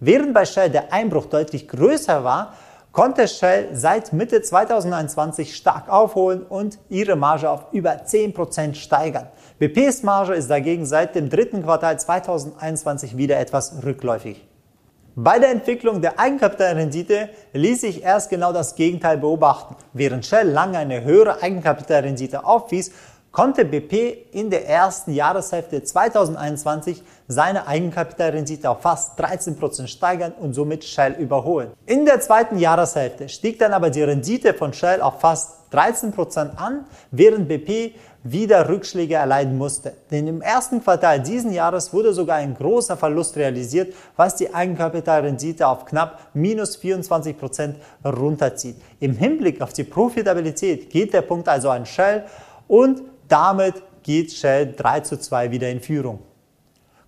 Während 0.00 0.34
bei 0.34 0.44
Shell 0.44 0.68
der 0.68 0.92
Einbruch 0.92 1.26
deutlich 1.26 1.66
größer 1.66 2.22
war, 2.22 2.52
konnte 2.92 3.26
Shell 3.26 3.68
seit 3.72 4.12
Mitte 4.12 4.42
2021 4.42 5.56
stark 5.56 5.88
aufholen 5.88 6.42
und 6.42 6.78
ihre 6.90 7.16
Marge 7.16 7.48
auf 7.48 7.72
über 7.72 7.92
10% 8.04 8.74
steigern. 8.74 9.28
BPs 9.58 10.02
Marge 10.02 10.34
ist 10.34 10.50
dagegen 10.50 10.84
seit 10.84 11.14
dem 11.14 11.30
dritten 11.30 11.62
Quartal 11.62 11.98
2021 11.98 13.16
wieder 13.16 13.40
etwas 13.40 13.82
rückläufig. 13.82 14.49
Bei 15.16 15.40
der 15.40 15.50
Entwicklung 15.50 16.00
der 16.00 16.20
Eigenkapitalrendite 16.20 17.30
ließ 17.52 17.80
sich 17.80 18.02
erst 18.02 18.30
genau 18.30 18.52
das 18.52 18.76
Gegenteil 18.76 19.18
beobachten. 19.18 19.74
Während 19.92 20.24
Shell 20.24 20.48
lange 20.48 20.78
eine 20.78 21.02
höhere 21.02 21.42
Eigenkapitalrendite 21.42 22.44
aufwies, 22.44 22.92
konnte 23.32 23.64
BP 23.64 24.26
in 24.32 24.50
der 24.50 24.68
ersten 24.68 25.12
Jahreshälfte 25.12 25.82
2021 25.82 27.02
seine 27.26 27.66
Eigenkapitalrendite 27.66 28.70
auf 28.70 28.82
fast 28.82 29.20
13% 29.20 29.88
steigern 29.88 30.32
und 30.32 30.54
somit 30.54 30.84
Shell 30.84 31.12
überholen. 31.12 31.72
In 31.86 32.04
der 32.04 32.20
zweiten 32.20 32.58
Jahreshälfte 32.58 33.28
stieg 33.28 33.58
dann 33.58 33.72
aber 33.72 33.90
die 33.90 34.02
Rendite 34.02 34.54
von 34.54 34.72
Shell 34.72 35.00
auf 35.00 35.20
fast 35.20 35.72
13% 35.72 36.56
an, 36.56 36.86
während 37.10 37.48
BP 37.48 37.94
wieder 38.22 38.68
Rückschläge 38.68 39.14
erleiden 39.14 39.56
musste. 39.56 39.94
Denn 40.10 40.26
im 40.26 40.42
ersten 40.42 40.82
Quartal 40.82 41.20
diesen 41.20 41.52
Jahres 41.52 41.92
wurde 41.92 42.12
sogar 42.12 42.36
ein 42.36 42.54
großer 42.54 42.96
Verlust 42.96 43.36
realisiert, 43.36 43.94
was 44.16 44.36
die 44.36 44.52
Eigenkapitalrendite 44.52 45.66
auf 45.66 45.86
knapp 45.86 46.20
minus 46.34 46.78
24% 46.78 47.74
runterzieht. 48.04 48.76
Im 49.00 49.16
Hinblick 49.16 49.62
auf 49.62 49.72
die 49.72 49.84
Profitabilität 49.84 50.90
geht 50.90 51.14
der 51.14 51.22
Punkt 51.22 51.48
also 51.48 51.70
an 51.70 51.86
Shell 51.86 52.24
und 52.68 53.02
damit 53.28 53.74
geht 54.02 54.32
Shell 54.32 54.74
3 54.76 55.00
zu 55.00 55.18
2 55.18 55.50
wieder 55.50 55.70
in 55.70 55.80
Führung. 55.80 56.20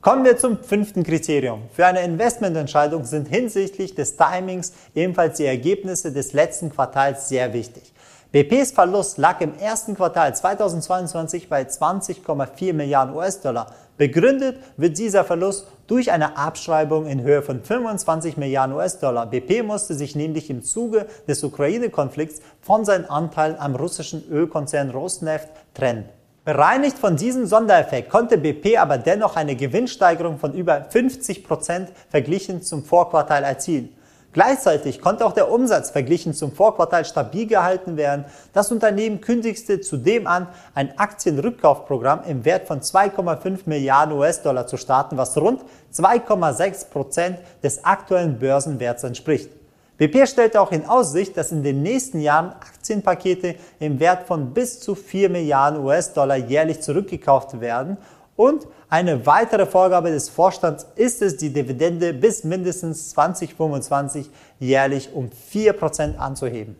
Kommen 0.01 0.25
wir 0.25 0.37
zum 0.37 0.59
fünften 0.59 1.05
Kriterium. 1.05 1.63
Für 1.73 1.87
eine 1.87 2.03
Investmententscheidung 2.03 3.05
sind 3.05 3.29
hinsichtlich 3.29 3.95
des 3.95 4.17
Timings 4.17 4.73
ebenfalls 4.97 5.37
die 5.37 5.45
Ergebnisse 5.45 6.13
des 6.13 6.33
letzten 6.33 6.71
Quartals 6.71 7.29
sehr 7.29 7.53
wichtig. 7.53 7.93
BPs 8.33 8.73
Verlust 8.73 9.19
lag 9.19 9.43
im 9.43 9.59
ersten 9.59 9.95
Quartal 9.95 10.35
2022 10.35 11.51
bei 11.51 11.65
20,4 11.65 12.73
Milliarden 12.73 13.15
US-Dollar. 13.15 13.67
Begründet 13.99 14.57
wird 14.79 14.97
dieser 14.97 15.23
Verlust 15.23 15.67
durch 15.87 16.11
eine 16.11 16.39
Abschreibung 16.39 17.07
in 17.07 17.21
Höhe 17.21 17.43
von 17.43 17.63
25 17.63 18.39
Milliarden 18.39 18.75
US-Dollar. 18.75 19.27
BP 19.27 19.63
musste 19.63 19.93
sich 19.93 20.17
nämlich 20.17 20.49
im 20.49 20.63
Zuge 20.63 21.05
des 21.29 21.45
Ukraine-Konflikts 21.45 22.41
von 22.63 22.87
seinen 22.87 23.05
Anteilen 23.05 23.59
am 23.59 23.77
russischen 23.77 24.27
Ölkonzern 24.31 24.89
Rosneft 24.89 25.49
trennen. 25.75 26.09
Bereinigt 26.47 26.99
von 26.99 27.17
diesem 27.17 27.45
Sondereffekt 27.45 28.09
konnte 28.09 28.39
BP 28.39 28.79
aber 28.79 28.97
dennoch 28.97 29.37
eine 29.37 29.57
Gewinnsteigerung 29.57 30.39
von 30.39 30.55
über 30.55 30.87
50 30.89 31.45
Prozent 31.45 31.91
verglichen 32.09 32.63
zum 32.63 32.83
Vorquartal 32.83 33.45
erzielen. 33.45 33.95
Gleichzeitig 34.33 35.03
konnte 35.03 35.27
auch 35.27 35.33
der 35.33 35.51
Umsatz 35.51 35.91
verglichen 35.91 36.33
zum 36.33 36.53
Vorquartal 36.53 37.05
stabil 37.05 37.47
gehalten 37.47 37.99
werden. 37.99 38.25
Das 38.55 38.73
Unternehmen 38.73 39.21
kündigte 39.21 39.81
zudem 39.81 40.27
an, 40.27 40.49
ein 40.75 40.99
Aktienrückkaufprogramm 40.99 42.23
im 42.27 42.45
Wert 42.47 42.67
von 42.67 42.81
2,5 42.81 43.61
Milliarden 43.67 44.17
US-Dollar 44.17 44.67
zu 44.67 44.79
starten, 44.79 45.19
was 45.19 45.37
rund 45.37 45.61
2,6 45.95 46.89
Prozent 46.89 47.39
des 47.63 47.85
aktuellen 47.85 48.39
Börsenwerts 48.39 49.05
entspricht. 49.05 49.51
BP 49.99 50.27
stellte 50.27 50.61
auch 50.61 50.73
in 50.73 50.87
Aussicht, 50.87 51.37
dass 51.37 51.53
in 51.53 51.63
den 51.63 51.83
nächsten 51.83 52.21
Jahren 52.21 52.53
Aktienpakete 52.53 53.57
im 53.79 54.01
Wert 54.01 54.27
von 54.27 54.55
bis 54.55 54.81
zu 54.81 54.95
4 54.95 55.29
Milliarden 55.29 55.85
US-Dollar 55.85 56.37
jährlich 56.37 56.81
zurückgekauft 56.81 57.61
werden 57.61 57.99
und 58.35 58.67
eine 58.93 59.25
weitere 59.25 59.65
Vorgabe 59.65 60.11
des 60.11 60.29
Vorstands 60.29 60.87
ist 60.97 61.23
es, 61.23 61.39
die 61.39 61.51
Dividende 61.51 62.13
bis 62.13 62.45
mindestens 62.45 63.09
2025 63.13 64.29
jährlich 64.61 65.15
um 65.15 65.31
4% 65.51 66.19
anzuheben. 66.19 66.77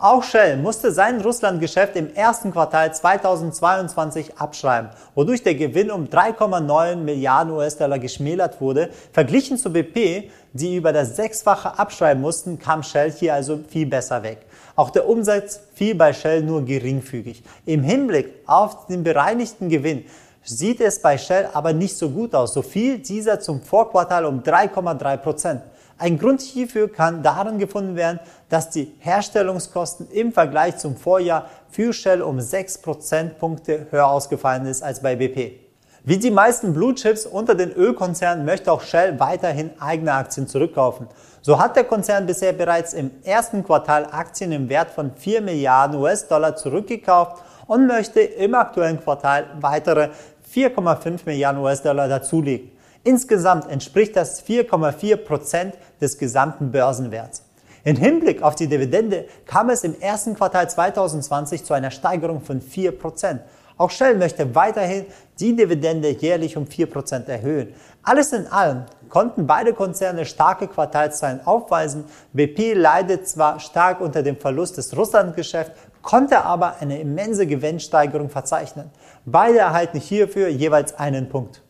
Auch 0.00 0.24
Shell 0.24 0.56
musste 0.56 0.90
sein 0.90 1.20
Russlandgeschäft 1.20 1.94
im 1.94 2.12
ersten 2.16 2.50
Quartal 2.50 2.92
2022 2.92 4.38
abschreiben, 4.38 4.90
wodurch 5.14 5.44
der 5.44 5.54
Gewinn 5.54 5.92
um 5.92 6.06
3,9 6.06 6.96
Milliarden 6.96 7.52
US-Dollar 7.52 8.00
geschmälert 8.00 8.60
wurde. 8.60 8.90
Verglichen 9.12 9.56
zu 9.56 9.70
BP, 9.72 10.32
die 10.52 10.74
über 10.74 10.92
das 10.92 11.14
Sechsfache 11.14 11.78
abschreiben 11.78 12.20
mussten, 12.20 12.58
kam 12.58 12.82
Shell 12.82 13.12
hier 13.12 13.34
also 13.34 13.60
viel 13.68 13.86
besser 13.86 14.24
weg. 14.24 14.38
Auch 14.74 14.90
der 14.90 15.08
Umsatz 15.08 15.60
fiel 15.74 15.94
bei 15.94 16.12
Shell 16.12 16.42
nur 16.42 16.64
geringfügig. 16.64 17.44
Im 17.66 17.84
Hinblick 17.84 18.32
auf 18.46 18.86
den 18.86 19.04
bereinigten 19.04 19.68
Gewinn 19.68 20.06
sieht 20.42 20.80
es 20.80 21.00
bei 21.00 21.18
Shell 21.18 21.48
aber 21.52 21.72
nicht 21.72 21.96
so 21.96 22.10
gut 22.10 22.34
aus. 22.34 22.54
So 22.54 22.62
fiel 22.62 22.98
dieser 22.98 23.40
zum 23.40 23.60
Vorquartal 23.60 24.24
um 24.24 24.42
3,3 24.42 25.16
Prozent. 25.18 25.62
Ein 25.98 26.18
Grund 26.18 26.40
hierfür 26.40 26.90
kann 26.90 27.22
darin 27.22 27.58
gefunden 27.58 27.94
werden, 27.94 28.20
dass 28.48 28.70
die 28.70 28.94
Herstellungskosten 29.00 30.10
im 30.10 30.32
Vergleich 30.32 30.78
zum 30.78 30.96
Vorjahr 30.96 31.50
für 31.68 31.92
Shell 31.92 32.22
um 32.22 32.40
6 32.40 32.78
Prozentpunkte 32.78 33.86
höher 33.90 34.08
ausgefallen 34.08 34.64
ist 34.64 34.82
als 34.82 35.00
bei 35.00 35.14
BP. 35.14 35.60
Wie 36.02 36.16
die 36.16 36.30
meisten 36.30 36.72
Blue 36.72 36.94
Chips 36.94 37.26
unter 37.26 37.54
den 37.54 37.72
Ölkonzernen 37.72 38.46
möchte 38.46 38.72
auch 38.72 38.80
Shell 38.80 39.20
weiterhin 39.20 39.70
eigene 39.78 40.14
Aktien 40.14 40.48
zurückkaufen. 40.48 41.06
So 41.42 41.58
hat 41.58 41.76
der 41.76 41.84
Konzern 41.84 42.24
bisher 42.24 42.54
bereits 42.54 42.94
im 42.94 43.10
ersten 43.22 43.62
Quartal 43.62 44.06
Aktien 44.10 44.52
im 44.52 44.70
Wert 44.70 44.90
von 44.90 45.12
4 45.14 45.42
Milliarden 45.42 46.00
US-Dollar 46.00 46.56
zurückgekauft 46.56 47.42
und 47.70 47.86
möchte 47.86 48.18
im 48.20 48.56
aktuellen 48.56 49.00
Quartal 49.00 49.46
weitere 49.60 50.08
4,5 50.52 51.20
Milliarden 51.24 51.62
US-Dollar 51.62 52.08
dazulegen. 52.08 52.72
Insgesamt 53.04 53.70
entspricht 53.70 54.16
das 54.16 54.44
4,4 54.44 55.16
Prozent 55.18 55.74
des 56.00 56.18
gesamten 56.18 56.72
Börsenwerts. 56.72 57.44
In 57.84 57.94
Hinblick 57.94 58.42
auf 58.42 58.56
die 58.56 58.66
Dividende 58.66 59.26
kam 59.46 59.70
es 59.70 59.84
im 59.84 59.98
ersten 60.00 60.34
Quartal 60.34 60.68
2020 60.68 61.64
zu 61.64 61.72
einer 61.72 61.92
Steigerung 61.92 62.40
von 62.40 62.60
4 62.60 62.98
Prozent. 62.98 63.40
Auch 63.76 63.90
Shell 63.90 64.16
möchte 64.16 64.52
weiterhin 64.56 65.06
die 65.38 65.54
Dividende 65.54 66.10
jährlich 66.10 66.56
um 66.56 66.66
4 66.66 66.86
Prozent 66.90 67.28
erhöhen. 67.28 67.72
Alles 68.02 68.32
in 68.32 68.48
allem 68.48 68.82
konnten 69.08 69.46
beide 69.46 69.74
Konzerne 69.74 70.24
starke 70.24 70.66
Quartalszahlen 70.66 71.46
aufweisen. 71.46 72.04
BP 72.32 72.74
leidet 72.74 73.28
zwar 73.28 73.60
stark 73.60 74.00
unter 74.00 74.22
dem 74.22 74.36
Verlust 74.36 74.76
des 74.76 74.96
Russlandgeschäfts, 74.96 75.72
konnte 76.02 76.44
aber 76.44 76.76
eine 76.80 77.00
immense 77.00 77.46
Gewinnsteigerung 77.46 78.30
verzeichnen. 78.30 78.90
Beide 79.24 79.58
erhalten 79.58 79.98
hierfür 79.98 80.48
jeweils 80.48 80.98
einen 80.98 81.28
Punkt. 81.28 81.62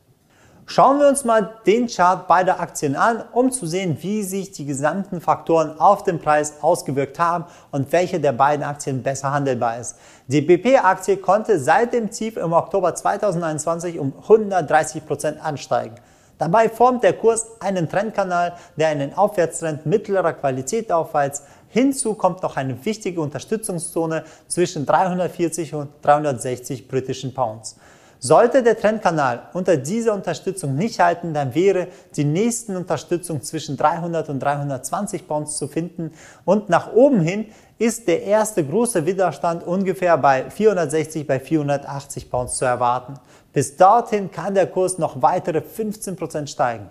Schauen 0.72 1.00
wir 1.00 1.08
uns 1.08 1.24
mal 1.24 1.54
den 1.66 1.88
Chart 1.88 2.28
beider 2.28 2.60
Aktien 2.60 2.94
an, 2.94 3.24
um 3.32 3.50
zu 3.50 3.66
sehen, 3.66 3.98
wie 4.02 4.22
sich 4.22 4.52
die 4.52 4.64
gesamten 4.64 5.20
Faktoren 5.20 5.80
auf 5.80 6.04
den 6.04 6.20
Preis 6.20 6.62
ausgewirkt 6.62 7.18
haben 7.18 7.46
und 7.72 7.90
welche 7.90 8.20
der 8.20 8.30
beiden 8.30 8.64
Aktien 8.64 9.02
besser 9.02 9.32
handelbar 9.32 9.80
ist. 9.80 9.96
Die 10.28 10.40
BP-Aktie 10.40 11.16
konnte 11.16 11.58
seit 11.58 11.92
dem 11.92 12.10
Tief 12.10 12.36
im 12.36 12.52
Oktober 12.52 12.94
2021 12.94 13.98
um 13.98 14.12
130 14.16 15.04
Prozent 15.04 15.44
ansteigen. 15.44 15.96
Dabei 16.38 16.68
formt 16.68 17.02
der 17.02 17.14
Kurs 17.14 17.48
einen 17.60 17.88
Trendkanal, 17.88 18.54
der 18.76 18.88
einen 18.88 19.12
Aufwärtstrend 19.12 19.86
mittlerer 19.86 20.32
Qualität 20.32 20.92
aufweist. 20.92 21.44
Hinzu 21.70 22.14
kommt 22.14 22.42
noch 22.42 22.56
eine 22.56 22.84
wichtige 22.84 23.20
Unterstützungszone 23.20 24.24
zwischen 24.48 24.84
340 24.84 25.74
und 25.74 25.88
360 26.02 26.88
britischen 26.88 27.32
Pounds. 27.32 27.76
Sollte 28.22 28.62
der 28.62 28.78
Trendkanal 28.78 29.48
unter 29.54 29.78
dieser 29.78 30.12
Unterstützung 30.12 30.74
nicht 30.74 31.00
halten, 31.00 31.32
dann 31.32 31.54
wäre 31.54 31.88
die 32.14 32.24
nächste 32.24 32.76
Unterstützung 32.76 33.40
zwischen 33.40 33.78
300 33.78 34.28
und 34.28 34.40
320 34.40 35.26
Pounds 35.26 35.56
zu 35.56 35.68
finden 35.68 36.12
und 36.44 36.68
nach 36.68 36.92
oben 36.92 37.20
hin 37.20 37.46
ist 37.78 38.08
der 38.08 38.24
erste 38.24 38.62
große 38.62 39.06
Widerstand 39.06 39.66
ungefähr 39.66 40.18
bei 40.18 40.50
460 40.50 41.26
bei 41.26 41.40
480 41.40 42.30
Pounds 42.30 42.56
zu 42.58 42.66
erwarten. 42.66 43.14
Bis 43.54 43.76
dorthin 43.76 44.30
kann 44.30 44.54
der 44.54 44.66
Kurs 44.66 44.98
noch 44.98 45.22
weitere 45.22 45.60
15% 45.60 46.46
steigen. 46.46 46.90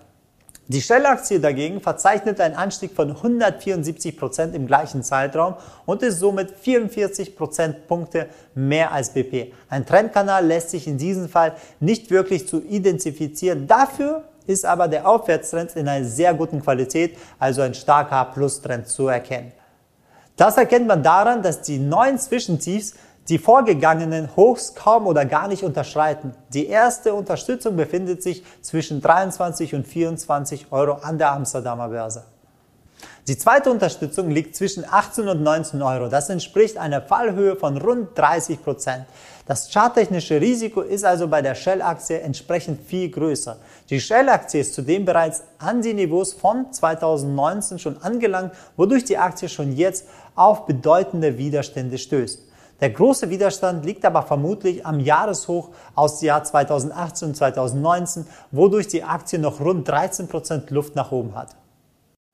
Die 0.72 0.84
Shell-Aktie 0.84 1.40
dagegen 1.40 1.82
verzeichnet 1.82 2.40
einen 2.40 2.54
Anstieg 2.54 2.92
von 2.96 3.10
174 3.10 4.16
Prozent 4.16 4.54
im 4.54 4.68
gleichen 4.68 5.02
Zeitraum 5.02 5.56
und 5.88 6.04
ist 6.04 6.20
somit 6.20 6.52
44 6.52 7.36
Prozentpunkte 7.36 8.28
mehr 8.54 8.92
als 8.92 9.10
BP. 9.10 9.52
Ein 9.68 9.88
Trendkanal 9.88 10.46
lässt 10.46 10.70
sich 10.70 10.86
in 10.86 11.00
diesem 11.00 11.28
Fall 11.28 11.56
nicht 11.80 12.12
wirklich 12.12 12.48
zu 12.48 12.62
identifizieren. 12.62 13.66
Dafür 13.66 14.26
ist 14.46 14.64
aber 14.64 14.88
der 14.88 15.10
Aufwärtstrend 15.10 15.76
in 15.76 15.88
einer 15.88 16.06
sehr 16.06 16.36
guten 16.36 16.62
Qualität, 16.62 17.18
also 17.40 17.64
ein 17.64 17.74
starker 17.74 18.26
Plus-Trend 18.26 18.88
zu 18.88 19.08
erkennen. 19.08 19.52
Das 20.38 20.56
erkennt 20.56 20.86
man 20.86 21.02
daran, 21.02 21.42
dass 21.42 21.64
die 21.64 21.80
neuen 21.80 22.20
Zwischentiefs 22.20 22.94
die 23.30 23.38
vorgegangenen 23.38 24.36
Hochs 24.36 24.74
kaum 24.74 25.06
oder 25.06 25.24
gar 25.24 25.48
nicht 25.48 25.64
unterschreiten. 25.64 26.34
Die 26.52 26.66
erste 26.66 27.14
Unterstützung 27.14 27.76
befindet 27.76 28.24
sich 28.24 28.44
zwischen 28.62 29.02
23 29.02 29.76
und 29.76 29.88
24 29.88 30.68
Euro 30.72 30.94
an 30.94 31.20
der 31.20 31.32
Amsterdamer 31.32 31.90
Börse. 31.90 32.24
Die 33.28 33.38
zweite 33.38 33.70
Unterstützung 33.70 34.32
liegt 34.32 34.56
zwischen 34.56 34.84
18 34.90 35.28
und 35.28 35.44
19 35.44 35.84
Euro. 35.84 36.10
Das 36.10 36.32
entspricht 36.32 36.78
einer 36.78 37.04
Fallhöhe 37.04 37.56
von 37.56 37.78
rund 37.78 38.18
30 38.18 38.64
Prozent. 38.64 39.06
Das 39.46 39.72
charttechnische 39.72 40.42
Risiko 40.42 40.82
ist 40.82 41.06
also 41.06 41.28
bei 41.28 41.44
der 41.44 41.54
Shell-Aktie 41.54 42.20
entsprechend 42.22 42.82
viel 42.82 43.10
größer. 43.10 43.58
Die 43.92 44.02
Shell-Aktie 44.02 44.62
ist 44.62 44.74
zudem 44.74 45.06
bereits 45.06 45.44
an 45.60 45.84
die 45.84 45.94
Niveaus 45.94 46.34
von 46.34 46.74
2019 46.74 47.78
schon 47.78 48.02
angelangt, 48.02 48.54
wodurch 48.76 49.04
die 49.04 49.20
Aktie 49.20 49.48
schon 49.48 49.76
jetzt 49.76 50.08
auf 50.34 50.66
bedeutende 50.66 51.38
Widerstände 51.38 52.00
stößt. 52.00 52.49
Der 52.82 52.92
große 52.92 53.30
Widerstand 53.30 53.86
liegt 53.86 54.06
aber 54.06 54.24
vermutlich 54.24 54.86
am 54.86 55.00
Jahreshoch 55.00 55.70
aus 55.96 56.20
dem 56.20 56.28
Jahr 56.28 56.44
2018 56.44 57.28
und 57.30 57.36
2019, 57.36 58.26
wodurch 58.52 58.88
die 58.88 59.04
Aktie 59.04 59.40
noch 59.40 59.60
rund 59.60 59.90
13% 59.90 60.74
Luft 60.74 60.96
nach 60.96 61.12
oben 61.12 61.36
hat. 61.36 61.56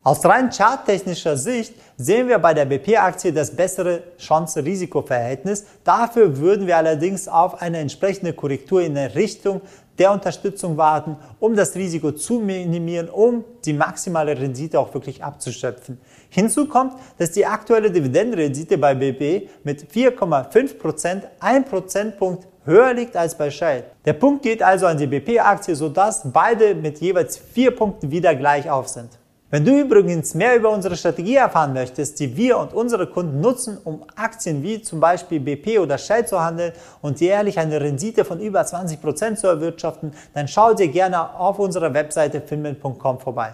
Aus 0.06 0.24
rein 0.24 0.52
charttechnischer 0.52 1.36
Sicht 1.36 1.74
sehen 1.98 2.28
wir 2.28 2.38
bei 2.38 2.54
der 2.54 2.66
BP-Aktie 2.66 3.34
das 3.34 3.56
bessere 3.56 4.04
Chance-Risiko-Verhältnis. 4.20 5.66
Dafür 5.84 6.38
würden 6.38 6.68
wir 6.68 6.78
allerdings 6.78 7.28
auf 7.28 7.60
eine 7.60 7.80
entsprechende 7.80 8.34
Korrektur 8.34 8.84
in 8.84 8.94
der 8.94 9.16
Richtung 9.16 9.62
der 9.98 10.12
Unterstützung 10.12 10.78
warten, 10.78 11.18
um 11.40 11.56
das 11.56 11.75
Risiko 11.75 12.12
zu 12.12 12.40
minimieren, 12.40 13.10
um 13.10 13.44
die 13.64 13.74
maximale 13.74 14.38
Rendite 14.38 14.80
auch 14.80 14.94
wirklich 14.94 15.24
abzuschöpfen. 15.24 16.00
Hinzu 16.30 16.68
kommt, 16.68 16.94
dass 17.18 17.32
die 17.32 17.46
aktuelle 17.46 17.92
Dividendenrendite 17.92 18.78
bei 18.78 18.94
BP 18.94 19.50
mit 19.64 19.84
4,5% 19.92 21.22
ein 21.40 21.66
Prozentpunkt 21.66 22.48
höher 22.66 22.94
liegt 22.94 23.16
als 23.16 23.38
bei 23.38 23.50
Shell. 23.52 23.84
Der 24.06 24.14
Punkt 24.14 24.44
geht 24.44 24.62
also 24.62 24.88
an 24.88 24.98
die 24.98 25.08
BP-Aktie, 25.08 25.75
sodass 25.75 26.22
beide 26.25 26.75
mit 26.75 27.00
jeweils 27.00 27.38
vier 27.38 27.72
Punkten 27.72 28.12
wieder 28.12 28.36
gleich 28.36 28.70
auf 28.70 28.88
sind. 28.88 29.10
Wenn 29.55 29.63
du 29.63 29.79
übrigens 29.79 30.33
mehr 30.33 30.57
über 30.57 30.69
unsere 30.69 30.97
Strategie 30.97 31.35
erfahren 31.35 31.71
möchtest, 31.71 32.19
die 32.19 32.35
wir 32.35 32.57
und 32.57 32.74
unsere 32.74 33.07
Kunden 33.07 33.39
nutzen, 33.39 33.77
um 33.85 34.03
Aktien 34.17 34.62
wie 34.62 34.81
zum 34.81 35.00
Beispiel 35.00 35.39
BP 35.39 35.79
oder 35.79 35.97
Shell 35.97 36.27
zu 36.27 36.43
handeln 36.43 36.74
und 37.01 37.21
jährlich 37.21 37.57
eine 37.57 37.79
Rendite 37.79 38.25
von 38.25 38.41
über 38.41 38.63
20% 38.63 39.38
zu 39.38 39.47
erwirtschaften, 39.47 40.12
dann 40.33 40.50
schau 40.50 40.74
dir 40.74 40.89
gerne 40.89 41.39
auf 41.39 41.57
unserer 41.57 41.93
Webseite 41.93 42.41
filmen.com 42.41 43.21
vorbei. 43.21 43.53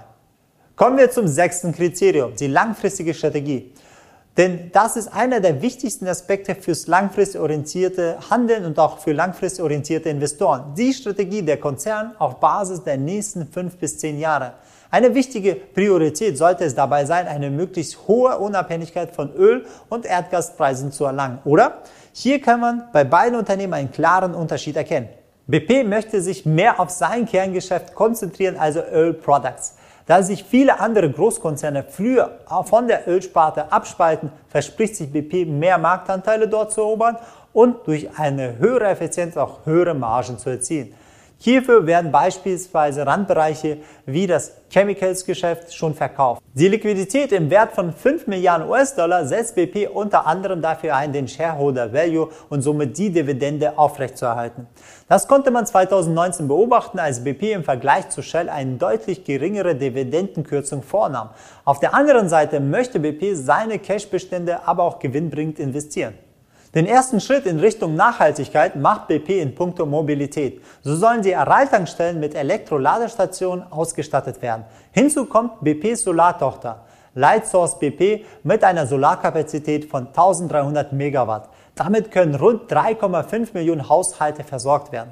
Kommen 0.76 0.98
wir 0.98 1.12
zum 1.12 1.28
sechsten 1.28 1.72
Kriterium, 1.72 2.36
die 2.36 2.48
langfristige 2.48 3.14
Strategie. 3.14 3.72
Denn 4.38 4.72
das 4.72 4.96
ist 4.96 5.10
einer 5.14 5.42
der 5.42 5.62
wichtigsten 5.62 6.08
Aspekte 6.08 6.56
fürs 6.56 6.88
langfristig 6.88 7.40
orientierte 7.40 8.18
Handeln 8.30 8.66
und 8.66 8.80
auch 8.80 9.00
für 9.00 9.12
langfristig 9.12 9.62
orientierte 9.62 10.10
Investoren. 10.10 10.74
Die 10.78 10.94
Strategie 10.94 11.42
der 11.42 11.58
Konzern 11.58 12.14
auf 12.18 12.40
Basis 12.40 12.82
der 12.84 12.98
nächsten 12.98 13.46
fünf 13.48 13.76
bis 13.78 13.98
zehn 13.98 14.18
Jahre. 14.20 14.54
Eine 14.90 15.16
wichtige 15.16 15.56
Priorität 15.56 16.38
sollte 16.38 16.64
es 16.64 16.76
dabei 16.76 17.06
sein, 17.06 17.28
eine 17.28 17.50
möglichst 17.50 18.08
hohe 18.08 18.38
Unabhängigkeit 18.38 19.14
von 19.14 19.34
Öl- 19.34 19.66
und 19.90 20.06
Erdgaspreisen 20.06 20.92
zu 20.92 21.06
erlangen. 21.06 21.40
Oder? 21.46 21.82
Hier 22.14 22.42
kann 22.42 22.60
man 22.60 22.84
bei 22.92 23.04
beiden 23.04 23.38
Unternehmen 23.38 23.74
einen 23.74 23.92
klaren 23.92 24.34
Unterschied 24.34 24.76
erkennen. 24.76 25.10
BP 25.48 25.84
möchte 25.86 26.22
sich 26.22 26.46
mehr 26.46 26.80
auf 26.80 26.90
sein 26.90 27.26
Kerngeschäft 27.26 27.96
konzentrieren, 27.96 28.58
also 28.58 28.82
Öl 28.82 29.14
Products. 29.14 29.76
Da 30.12 30.22
sich 30.22 30.44
viele 30.44 30.78
andere 30.82 31.10
Großkonzerne 31.10 31.86
früher 31.88 32.32
von 32.66 32.86
der 32.86 33.08
Ölsparte 33.08 33.72
abspalten, 33.72 34.30
verspricht 34.50 34.98
sich 34.98 35.10
BP 35.10 35.46
mehr 35.48 35.78
Marktanteile 35.78 36.50
dort 36.50 36.74
zu 36.74 36.82
erobern 36.82 37.16
und 37.54 37.88
durch 37.88 38.10
eine 38.20 38.58
höhere 38.58 38.90
Effizienz 38.90 39.38
auch 39.38 39.66
höhere 39.66 39.94
Margen 39.94 40.38
zu 40.38 40.50
erzielen. 40.50 40.94
Hierfür 41.44 41.88
werden 41.88 42.12
beispielsweise 42.12 43.08
Randbereiche 43.08 43.78
wie 44.06 44.28
das 44.28 44.52
Chemicals-Geschäft 44.70 45.74
schon 45.74 45.96
verkauft. 45.96 46.40
Die 46.54 46.68
Liquidität 46.68 47.32
im 47.32 47.50
Wert 47.50 47.72
von 47.72 47.94
5 47.94 48.28
Milliarden 48.28 48.70
US-Dollar 48.70 49.26
setzt 49.26 49.56
BP 49.56 49.90
unter 49.92 50.28
anderem 50.28 50.62
dafür 50.62 50.96
ein, 50.96 51.12
den 51.12 51.28
Shareholder 51.28 51.92
Value 51.92 52.30
und 52.50 52.62
somit 52.62 52.96
die 52.96 53.10
Dividende 53.10 53.76
aufrechtzuerhalten. 53.80 54.68
Das 55.10 55.28
konnte 55.28 55.50
man 55.50 55.66
2019 55.66 56.48
beobachten, 56.48 57.00
als 57.00 57.24
BP 57.24 57.54
im 57.54 57.64
Vergleich 57.64 58.10
zu 58.10 58.22
Shell 58.22 58.48
eine 58.48 58.76
deutlich 58.76 59.24
geringere 59.24 59.74
Dividendenkürzung 59.74 60.84
vornahm. 60.84 61.32
Auf 61.66 61.80
der 61.80 61.96
anderen 61.96 62.30
Seite 62.30 62.60
möchte 62.60 63.00
BP 63.00 63.34
seine 63.34 63.80
Cashbestände 63.80 64.68
aber 64.68 64.84
auch 64.84 65.00
gewinnbringend 65.00 65.58
investieren. 65.58 66.14
Den 66.74 66.86
ersten 66.86 67.20
Schritt 67.20 67.46
in 67.48 67.60
Richtung 67.60 67.96
Nachhaltigkeit 67.96 68.78
macht 68.78 69.10
BP 69.10 69.42
in 69.42 69.54
puncto 69.54 69.86
Mobilität. 69.86 70.62
So 70.82 70.96
sollen 70.96 71.22
die 71.22 71.32
Erreichtankstellen 71.32 72.18
mit 72.18 72.34
Elektroladestationen 72.34 73.70
ausgestattet 73.70 74.42
werden. 74.42 74.64
Hinzu 74.94 75.26
kommt 75.26 75.62
BPs 75.62 76.04
Solartochter, 76.04 76.86
Lightsource 77.14 77.78
BP 77.78 78.24
mit 78.44 78.64
einer 78.64 78.88
Solarkapazität 78.88 79.84
von 79.84 80.08
1300 80.08 80.94
Megawatt. 80.94 81.50
Damit 81.76 82.10
können 82.10 82.36
rund 82.36 82.72
3,5 82.72 83.50
Millionen 83.54 83.90
Haushalte 83.90 84.46
versorgt 84.46 84.94
werden. 84.94 85.12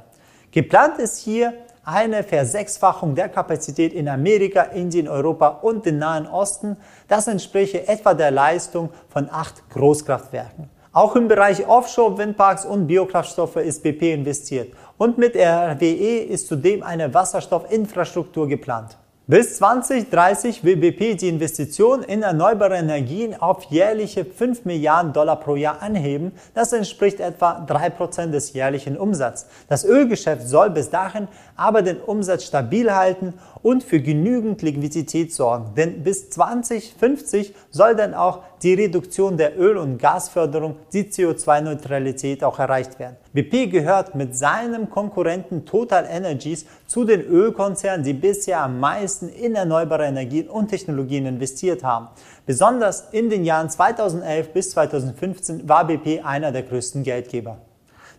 Geplant 0.52 0.98
ist 0.98 1.18
hier 1.18 1.54
eine 1.84 2.24
Versechsfachung 2.24 3.16
der 3.16 3.28
Kapazität 3.28 3.92
in 3.92 4.08
Amerika, 4.08 4.62
Indien, 4.62 5.10
Europa 5.10 5.48
und 5.62 5.86
dem 5.86 5.98
Nahen 5.98 6.26
Osten. 6.26 6.78
Das 7.10 7.28
entspräche 7.28 7.86
etwa 7.86 8.14
der 8.14 8.32
Leistung 8.32 8.92
von 9.10 9.28
acht 9.30 9.70
Großkraftwerken. 9.72 10.79
Auch 10.92 11.16
im 11.16 11.28
Bereich 11.28 11.68
Offshore-Windparks 11.68 12.66
und 12.66 12.88
Biokraftstoffe 12.88 13.58
ist 13.58 13.84
BP 13.84 14.12
investiert 14.12 14.74
und 14.98 15.20
mit 15.20 15.36
RWE 15.36 16.24
ist 16.28 16.48
zudem 16.48 16.82
eine 16.82 17.14
Wasserstoffinfrastruktur 17.14 18.48
geplant. 18.48 18.98
Bis 19.28 19.58
2030 19.58 20.64
will 20.64 20.78
BP 20.78 21.16
die 21.16 21.30
Investition 21.30 22.02
in 22.02 22.24
erneuerbare 22.24 22.78
Energien 22.78 23.40
auf 23.40 23.66
jährliche 23.66 24.26
5 24.26 24.66
Milliarden 24.66 25.14
Dollar 25.14 25.36
pro 25.36 25.56
Jahr 25.56 25.84
anheben. 25.84 26.32
Das 26.56 26.74
entspricht 26.74 27.20
etwa 27.20 27.64
3% 27.64 28.32
des 28.32 28.54
jährlichen 28.54 28.98
Umsatzes. 28.98 29.48
Das 29.68 29.86
Ölgeschäft 29.86 30.48
soll 30.48 30.72
bis 30.72 30.90
dahin 30.90 31.28
aber 31.56 31.84
den 31.84 31.98
Umsatz 31.98 32.46
stabil 32.46 32.92
halten 32.92 33.36
und 33.62 33.84
für 33.84 34.00
genügend 34.02 34.64
Liquidität 34.64 35.32
sorgen. 35.32 35.76
Denn 35.78 36.02
bis 36.02 36.32
2050 36.32 37.54
soll 37.70 37.96
dann 37.96 38.16
auch 38.16 38.40
die 38.62 38.74
Reduktion 38.74 39.38
der 39.38 39.58
Öl- 39.60 39.78
und 39.78 39.98
Gasförderung, 39.98 40.76
die 40.92 41.04
CO2-Neutralität 41.04 42.44
auch 42.44 42.60
erreicht 42.60 43.00
werden. 43.00 43.18
BP 43.34 43.72
gehört 43.72 44.16
mit 44.16 44.36
seinem 44.36 44.90
Konkurrenten 44.90 45.66
Total 45.66 46.06
Energies 46.10 46.66
zu 46.88 47.06
den 47.06 47.22
Ölkonzernen, 47.22 48.04
die 48.04 48.14
bisher 48.14 48.62
am 48.62 48.80
meisten 48.80 49.30
in 49.30 49.56
erneuerbare 49.56 50.06
Energien 50.06 50.50
und 50.50 50.70
Technologien 50.70 51.26
investiert 51.26 51.84
haben. 51.84 52.08
Besonders 52.46 53.10
in 53.12 53.30
den 53.30 53.46
Jahren 53.46 53.70
2011 53.70 54.54
bis 54.54 54.72
2015 54.72 55.70
war 55.70 55.86
BP 55.86 56.22
einer 56.24 56.52
der 56.52 56.64
größten 56.64 57.04
Geldgeber. 57.04 57.58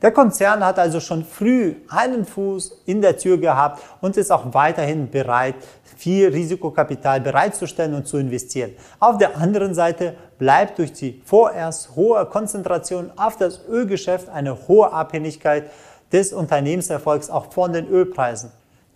Der 0.03 0.13
Konzern 0.13 0.65
hat 0.65 0.79
also 0.79 0.99
schon 0.99 1.25
früh 1.25 1.75
einen 1.89 2.25
Fuß 2.25 2.83
in 2.87 3.03
der 3.03 3.19
Tür 3.19 3.37
gehabt 3.37 3.83
und 4.01 4.17
ist 4.17 4.33
auch 4.33 4.55
weiterhin 4.55 5.11
bereit, 5.11 5.57
viel 5.97 6.29
Risikokapital 6.29 7.21
bereitzustellen 7.21 7.93
und 7.93 8.07
zu 8.07 8.17
investieren. 8.17 8.73
Auf 8.99 9.19
der 9.19 9.37
anderen 9.37 9.75
Seite 9.75 10.15
bleibt 10.39 10.79
durch 10.79 10.95
die 10.95 11.21
vorerst 11.27 11.95
hohe 11.97 12.25
Konzentration 12.25 13.13
auf 13.17 13.37
das 13.37 13.61
Ölgeschäft 13.69 14.31
eine 14.31 14.57
hohe 14.69 14.91
Abhängigkeit 14.91 15.71
des 16.11 16.33
Unternehmenserfolgs 16.33 17.29
auch 17.29 17.53
von 17.53 17.75
den 17.75 17.87
Ölpreisen. 17.87 18.51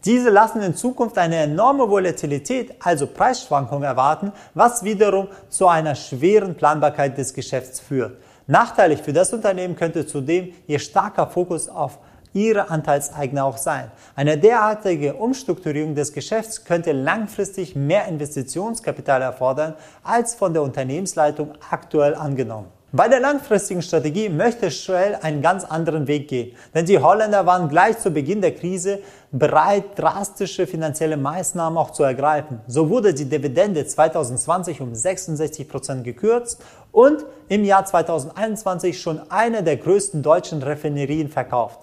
Diese 0.06 0.30
lassen 0.30 0.62
in 0.62 0.74
Zukunft 0.74 1.18
eine 1.18 1.36
enorme 1.36 1.88
Volatilität, 1.88 2.74
also 2.80 3.06
Preisschwankungen 3.06 3.84
erwarten, 3.84 4.32
was 4.54 4.84
wiederum 4.84 5.28
zu 5.50 5.66
einer 5.66 5.94
schweren 5.94 6.54
Planbarkeit 6.54 7.16
des 7.18 7.32
Geschäfts 7.34 7.80
führt. 7.80 8.16
Nachteilig 8.46 9.00
für 9.00 9.12
das 9.12 9.32
Unternehmen 9.32 9.74
könnte 9.74 10.06
zudem 10.06 10.52
ihr 10.66 10.78
starker 10.78 11.26
Fokus 11.26 11.68
auf 11.68 11.98
ihre 12.34 12.68
Anteilseigner 12.68 13.44
auch 13.44 13.56
sein. 13.56 13.90
Eine 14.16 14.36
derartige 14.36 15.14
Umstrukturierung 15.14 15.94
des 15.94 16.12
Geschäfts 16.12 16.64
könnte 16.64 16.92
langfristig 16.92 17.74
mehr 17.74 18.06
Investitionskapital 18.06 19.22
erfordern, 19.22 19.74
als 20.02 20.34
von 20.34 20.52
der 20.52 20.62
Unternehmensleitung 20.62 21.52
aktuell 21.70 22.14
angenommen. 22.14 22.66
Bei 22.96 23.08
der 23.08 23.18
langfristigen 23.18 23.82
Strategie 23.82 24.28
möchte 24.28 24.70
Shell 24.70 25.18
einen 25.20 25.42
ganz 25.42 25.64
anderen 25.64 26.06
Weg 26.06 26.28
gehen, 26.28 26.54
denn 26.76 26.86
die 26.86 27.00
Holländer 27.00 27.44
waren 27.44 27.68
gleich 27.68 27.98
zu 27.98 28.12
Beginn 28.12 28.40
der 28.40 28.54
Krise 28.54 29.00
bereit, 29.32 29.82
drastische 29.96 30.64
finanzielle 30.68 31.16
Maßnahmen 31.16 31.76
auch 31.76 31.90
zu 31.90 32.04
ergreifen. 32.04 32.60
So 32.68 32.88
wurde 32.90 33.12
die 33.12 33.24
Dividende 33.24 33.84
2020 33.84 34.80
um 34.80 34.94
66 34.94 35.68
Prozent 35.68 36.04
gekürzt 36.04 36.62
und 36.92 37.24
im 37.48 37.64
Jahr 37.64 37.84
2021 37.84 39.00
schon 39.00 39.20
eine 39.28 39.64
der 39.64 39.78
größten 39.78 40.22
deutschen 40.22 40.62
Raffinerien 40.62 41.28
verkauft. 41.28 41.80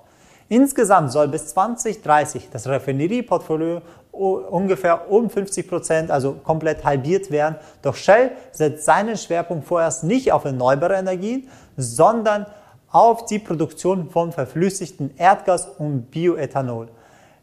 Insgesamt 0.48 1.12
soll 1.12 1.28
bis 1.28 1.48
2030 1.48 2.50
das 2.52 2.68
Raffinerieportfolio 2.68 3.82
ungefähr 4.12 5.10
um 5.10 5.30
50 5.30 5.68
Prozent, 5.68 6.12
also 6.12 6.34
komplett 6.44 6.84
halbiert 6.84 7.32
werden. 7.32 7.56
Doch 7.82 7.96
Shell 7.96 8.32
setzt 8.52 8.86
seinen 8.86 9.18
Schwerpunkt 9.18 9.66
vorerst 9.66 10.04
nicht 10.04 10.32
auf 10.32 10.46
erneuerbare 10.46 10.96
Energien, 10.96 11.48
sondern 11.78 12.46
auf 12.92 13.26
die 13.26 13.40
Produktion 13.40 14.10
von 14.10 14.32
verflüssigten 14.32 15.12
Erdgas 15.18 15.68
und 15.78 16.12
Bioethanol. 16.12 16.90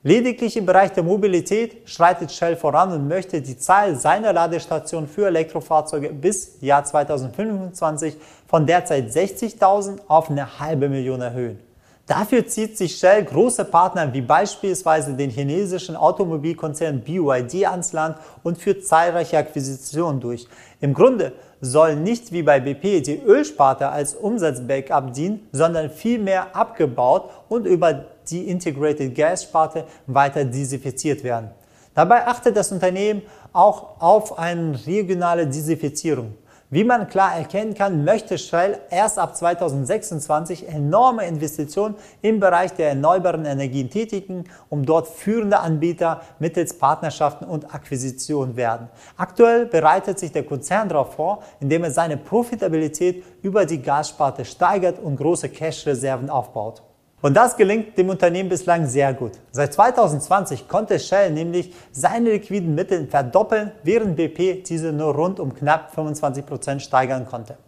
Lediglich 0.05 0.57
im 0.57 0.65
Bereich 0.65 0.93
der 0.93 1.03
Mobilität 1.03 1.89
schreitet 1.89 2.31
Shell 2.31 2.55
voran 2.55 2.93
und 2.93 3.09
möchte 3.09 3.43
die 3.43 3.59
Zahl 3.59 3.97
seiner 3.97 4.33
Ladestationen 4.33 5.09
für 5.09 5.27
Elektrofahrzeuge 5.27 6.11
bis 6.11 6.61
Jahr 6.61 6.85
2025 6.85 8.17
von 8.47 8.65
derzeit 8.65 9.09
60.000 9.09 9.99
auf 10.07 10.31
eine 10.31 10.61
halbe 10.61 10.89
Million 10.89 11.21
erhöhen. 11.21 11.68
Dafür 12.09 12.47
zieht 12.47 12.79
sich 12.79 12.97
Shell 12.97 13.23
große 13.23 13.67
Partner 13.67 14.15
wie 14.15 14.23
beispielsweise 14.23 15.13
den 15.13 15.29
chinesischen 15.29 15.95
Automobilkonzern 15.95 17.03
BYD 17.03 17.67
ans 17.67 17.93
Land 17.93 18.17
und 18.43 18.57
führt 18.57 18.87
zahlreiche 18.87 19.37
Akquisitionen 19.37 20.19
durch. 20.19 20.49
Im 20.81 20.95
Grunde 20.95 21.33
soll 21.61 21.97
nicht 21.97 22.33
wie 22.33 22.43
bei 22.43 22.61
BP 22.61 23.03
die 23.03 23.21
Ölsparte 23.23 23.91
als 23.91 24.15
Umsatzbackup 24.15 25.13
dienen, 25.13 25.47
sondern 25.53 25.91
vielmehr 25.91 26.57
abgebaut 26.57 27.29
und 27.51 27.67
über 27.67 28.07
die 28.31 28.49
Integrated 28.49 29.15
Gas 29.15 29.43
Sparte 29.43 29.85
weiter 30.07 30.47
diversifiziert 30.47 31.23
werden. 31.23 31.51
Dabei 31.95 32.27
achtet 32.27 32.57
das 32.57 32.73
Unternehmen 32.73 33.21
auch 33.53 34.01
auf 34.01 34.39
eine 34.39 34.79
regionale 34.87 35.47
Diversifizierung. 35.47 36.33
Wie 36.71 36.85
man 36.85 37.09
klar 37.09 37.35
erkennen 37.35 37.73
kann, 37.73 38.05
möchte 38.05 38.37
Shell 38.37 38.79
erst 38.91 39.19
ab 39.19 39.35
2026 39.35 40.69
enorme 40.69 41.27
Investitionen 41.27 41.95
im 42.21 42.41
Bereich 42.41 42.75
der 42.75 42.91
erneuerbaren 42.91 43.47
Energien 43.47 43.89
tätigen, 43.89 44.45
um 44.69 44.85
dort 44.85 45.09
führende 45.09 45.61
Anbieter 45.61 46.21
mittels 46.39 46.77
Partnerschaften 46.77 47.47
und 47.47 47.75
Akquisitionen 47.75 48.57
werden. 48.57 48.89
Aktuell 49.17 49.65
bereitet 49.65 50.19
sich 50.19 50.31
der 50.31 50.45
Konzern 50.45 50.91
darauf 50.91 51.15
vor, 51.15 51.43
indem 51.59 51.85
er 51.85 51.91
seine 51.91 52.19
Profitabilität 52.19 53.25
über 53.41 53.65
die 53.65 53.81
Gassparte 53.81 54.45
steigert 54.45 54.99
und 54.99 55.17
große 55.17 55.49
Cash-Reserven 55.49 56.29
aufbaut. 56.29 56.83
Und 57.21 57.37
das 57.37 57.57
gelingt 57.57 57.99
dem 57.99 58.11
Unternehmen 58.11 58.49
bislang 58.49 58.87
sehr 58.87 59.13
gut. 59.13 59.33
Seit 59.51 59.75
2020 59.75 60.69
konnte 60.69 61.01
Shell 61.01 61.33
nämlich 61.33 61.75
seine 61.91 62.31
liquiden 62.31 62.77
Mittel 62.77 63.09
verdoppeln, 63.09 63.73
während 63.83 64.17
BP 64.17 64.63
diese 64.63 64.93
nur 64.93 65.15
rund 65.15 65.41
um 65.41 65.53
knapp 65.53 65.93
25 65.95 66.47
Prozent 66.47 66.83
steigern 66.83 67.27
konnte. 67.27 67.59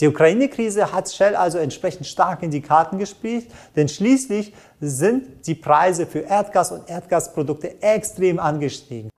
Die 0.00 0.08
Ukraine-Krise 0.08 0.92
hat 0.92 1.08
Shell 1.08 1.36
also 1.36 1.58
entsprechend 1.58 2.06
stark 2.06 2.42
in 2.42 2.50
die 2.50 2.60
Karten 2.60 2.98
gespielt, 2.98 3.46
denn 3.76 3.88
schließlich 3.88 4.52
sind 4.80 5.46
die 5.46 5.54
Preise 5.54 6.04
für 6.04 6.20
Erdgas 6.20 6.72
und 6.72 6.90
Erdgasprodukte 6.90 7.80
extrem 7.80 8.40
angestiegen. 8.40 9.08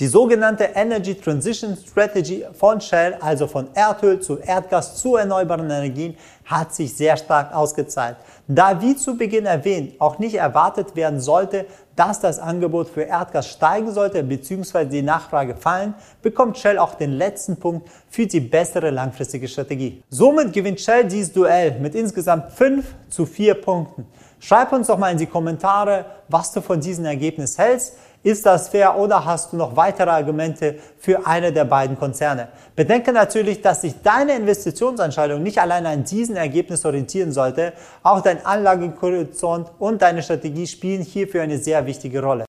Die 0.00 0.06
sogenannte 0.06 0.64
Energy 0.74 1.14
Transition 1.14 1.76
Strategy 1.76 2.46
von 2.54 2.80
Shell, 2.80 3.18
also 3.20 3.46
von 3.46 3.68
Erdöl 3.74 4.18
zu 4.18 4.38
Erdgas 4.38 4.96
zu 4.96 5.16
erneuerbaren 5.16 5.66
Energien, 5.66 6.16
hat 6.46 6.74
sich 6.74 6.96
sehr 6.96 7.18
stark 7.18 7.54
ausgezahlt. 7.54 8.16
Da 8.48 8.80
wie 8.80 8.96
zu 8.96 9.18
Beginn 9.18 9.44
erwähnt 9.44 10.00
auch 10.00 10.18
nicht 10.18 10.36
erwartet 10.36 10.96
werden 10.96 11.20
sollte, 11.20 11.66
dass 11.96 12.18
das 12.18 12.38
Angebot 12.38 12.88
für 12.88 13.02
Erdgas 13.02 13.48
steigen 13.48 13.92
sollte 13.92 14.22
bzw. 14.22 14.86
die 14.86 15.02
Nachfrage 15.02 15.54
fallen, 15.54 15.92
bekommt 16.22 16.56
Shell 16.56 16.78
auch 16.78 16.94
den 16.94 17.12
letzten 17.12 17.58
Punkt 17.58 17.86
für 18.08 18.26
die 18.26 18.40
bessere 18.40 18.88
langfristige 18.88 19.48
Strategie. 19.48 20.02
Somit 20.08 20.54
gewinnt 20.54 20.80
Shell 20.80 21.04
dieses 21.04 21.30
Duell 21.30 21.78
mit 21.78 21.94
insgesamt 21.94 22.52
5 22.52 22.86
zu 23.10 23.26
4 23.26 23.52
Punkten. 23.52 24.06
Schreib 24.42 24.72
uns 24.72 24.86
doch 24.86 24.96
mal 24.96 25.12
in 25.12 25.18
die 25.18 25.26
Kommentare, 25.26 26.06
was 26.28 26.50
du 26.52 26.62
von 26.62 26.80
diesem 26.80 27.04
Ergebnis 27.04 27.58
hältst. 27.58 27.92
Ist 28.22 28.44
das 28.44 28.68
fair 28.68 28.98
oder 28.98 29.24
hast 29.24 29.50
du 29.50 29.56
noch 29.56 29.76
weitere 29.76 30.10
Argumente 30.10 30.74
für 30.98 31.26
eine 31.26 31.54
der 31.54 31.64
beiden 31.64 31.98
Konzerne? 31.98 32.48
Bedenke 32.76 33.14
natürlich, 33.14 33.62
dass 33.62 33.80
sich 33.80 33.94
deine 34.02 34.36
Investitionsentscheidung 34.36 35.42
nicht 35.42 35.58
allein 35.58 35.86
an 35.86 36.04
diesen 36.04 36.36
Ergebnis 36.36 36.84
orientieren 36.84 37.32
sollte. 37.32 37.72
Auch 38.02 38.20
dein 38.20 38.44
Anlagehorizont 38.44 39.70
und 39.78 40.02
deine 40.02 40.22
Strategie 40.22 40.66
spielen 40.66 41.02
hierfür 41.02 41.40
eine 41.40 41.56
sehr 41.56 41.86
wichtige 41.86 42.22
Rolle. 42.22 42.44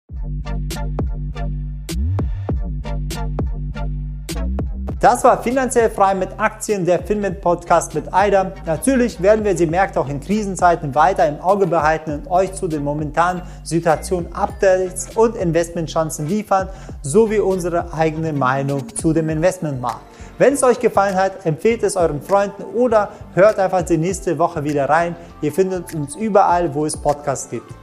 Das 5.02 5.24
war 5.24 5.42
finanziell 5.42 5.90
frei 5.90 6.14
mit 6.14 6.30
Aktien, 6.38 6.86
der 6.86 7.00
Finment 7.00 7.42
Podcast 7.42 7.96
mit 7.96 8.14
AIDA. 8.14 8.52
Natürlich 8.68 9.20
werden 9.20 9.44
wir 9.44 9.56
die 9.56 9.66
Märkte 9.66 10.00
auch 10.00 10.08
in 10.08 10.20
Krisenzeiten 10.20 10.94
weiter 10.94 11.28
im 11.28 11.42
Auge 11.42 11.66
behalten 11.66 12.12
und 12.12 12.30
euch 12.30 12.54
zu 12.54 12.68
den 12.68 12.84
momentanen 12.84 13.42
Situationen 13.64 14.32
Updates 14.32 15.08
und 15.16 15.36
Investmentchancen 15.36 16.28
liefern, 16.28 16.70
sowie 17.02 17.40
unsere 17.40 17.92
eigene 17.92 18.32
Meinung 18.32 18.96
zu 18.96 19.12
dem 19.12 19.30
Investmentmarkt. 19.30 20.02
Wenn 20.38 20.54
es 20.54 20.62
euch 20.62 20.80
gefallen 20.80 21.16
hat, 21.16 21.48
empfehlt 21.48 21.82
es 21.82 21.96
euren 21.96 22.22
Freunden 22.22 22.64
oder 22.64 23.10
hört 23.34 23.58
einfach 23.58 23.82
die 23.82 23.98
nächste 23.98 24.38
Woche 24.38 24.64
wieder 24.64 24.88
rein. 24.88 25.16
Ihr 25.42 25.52
findet 25.52 25.96
uns 25.96 26.16
überall, 26.16 26.76
wo 26.76 26.86
es 26.86 26.96
Podcasts 26.96 27.50
gibt. 27.50 27.74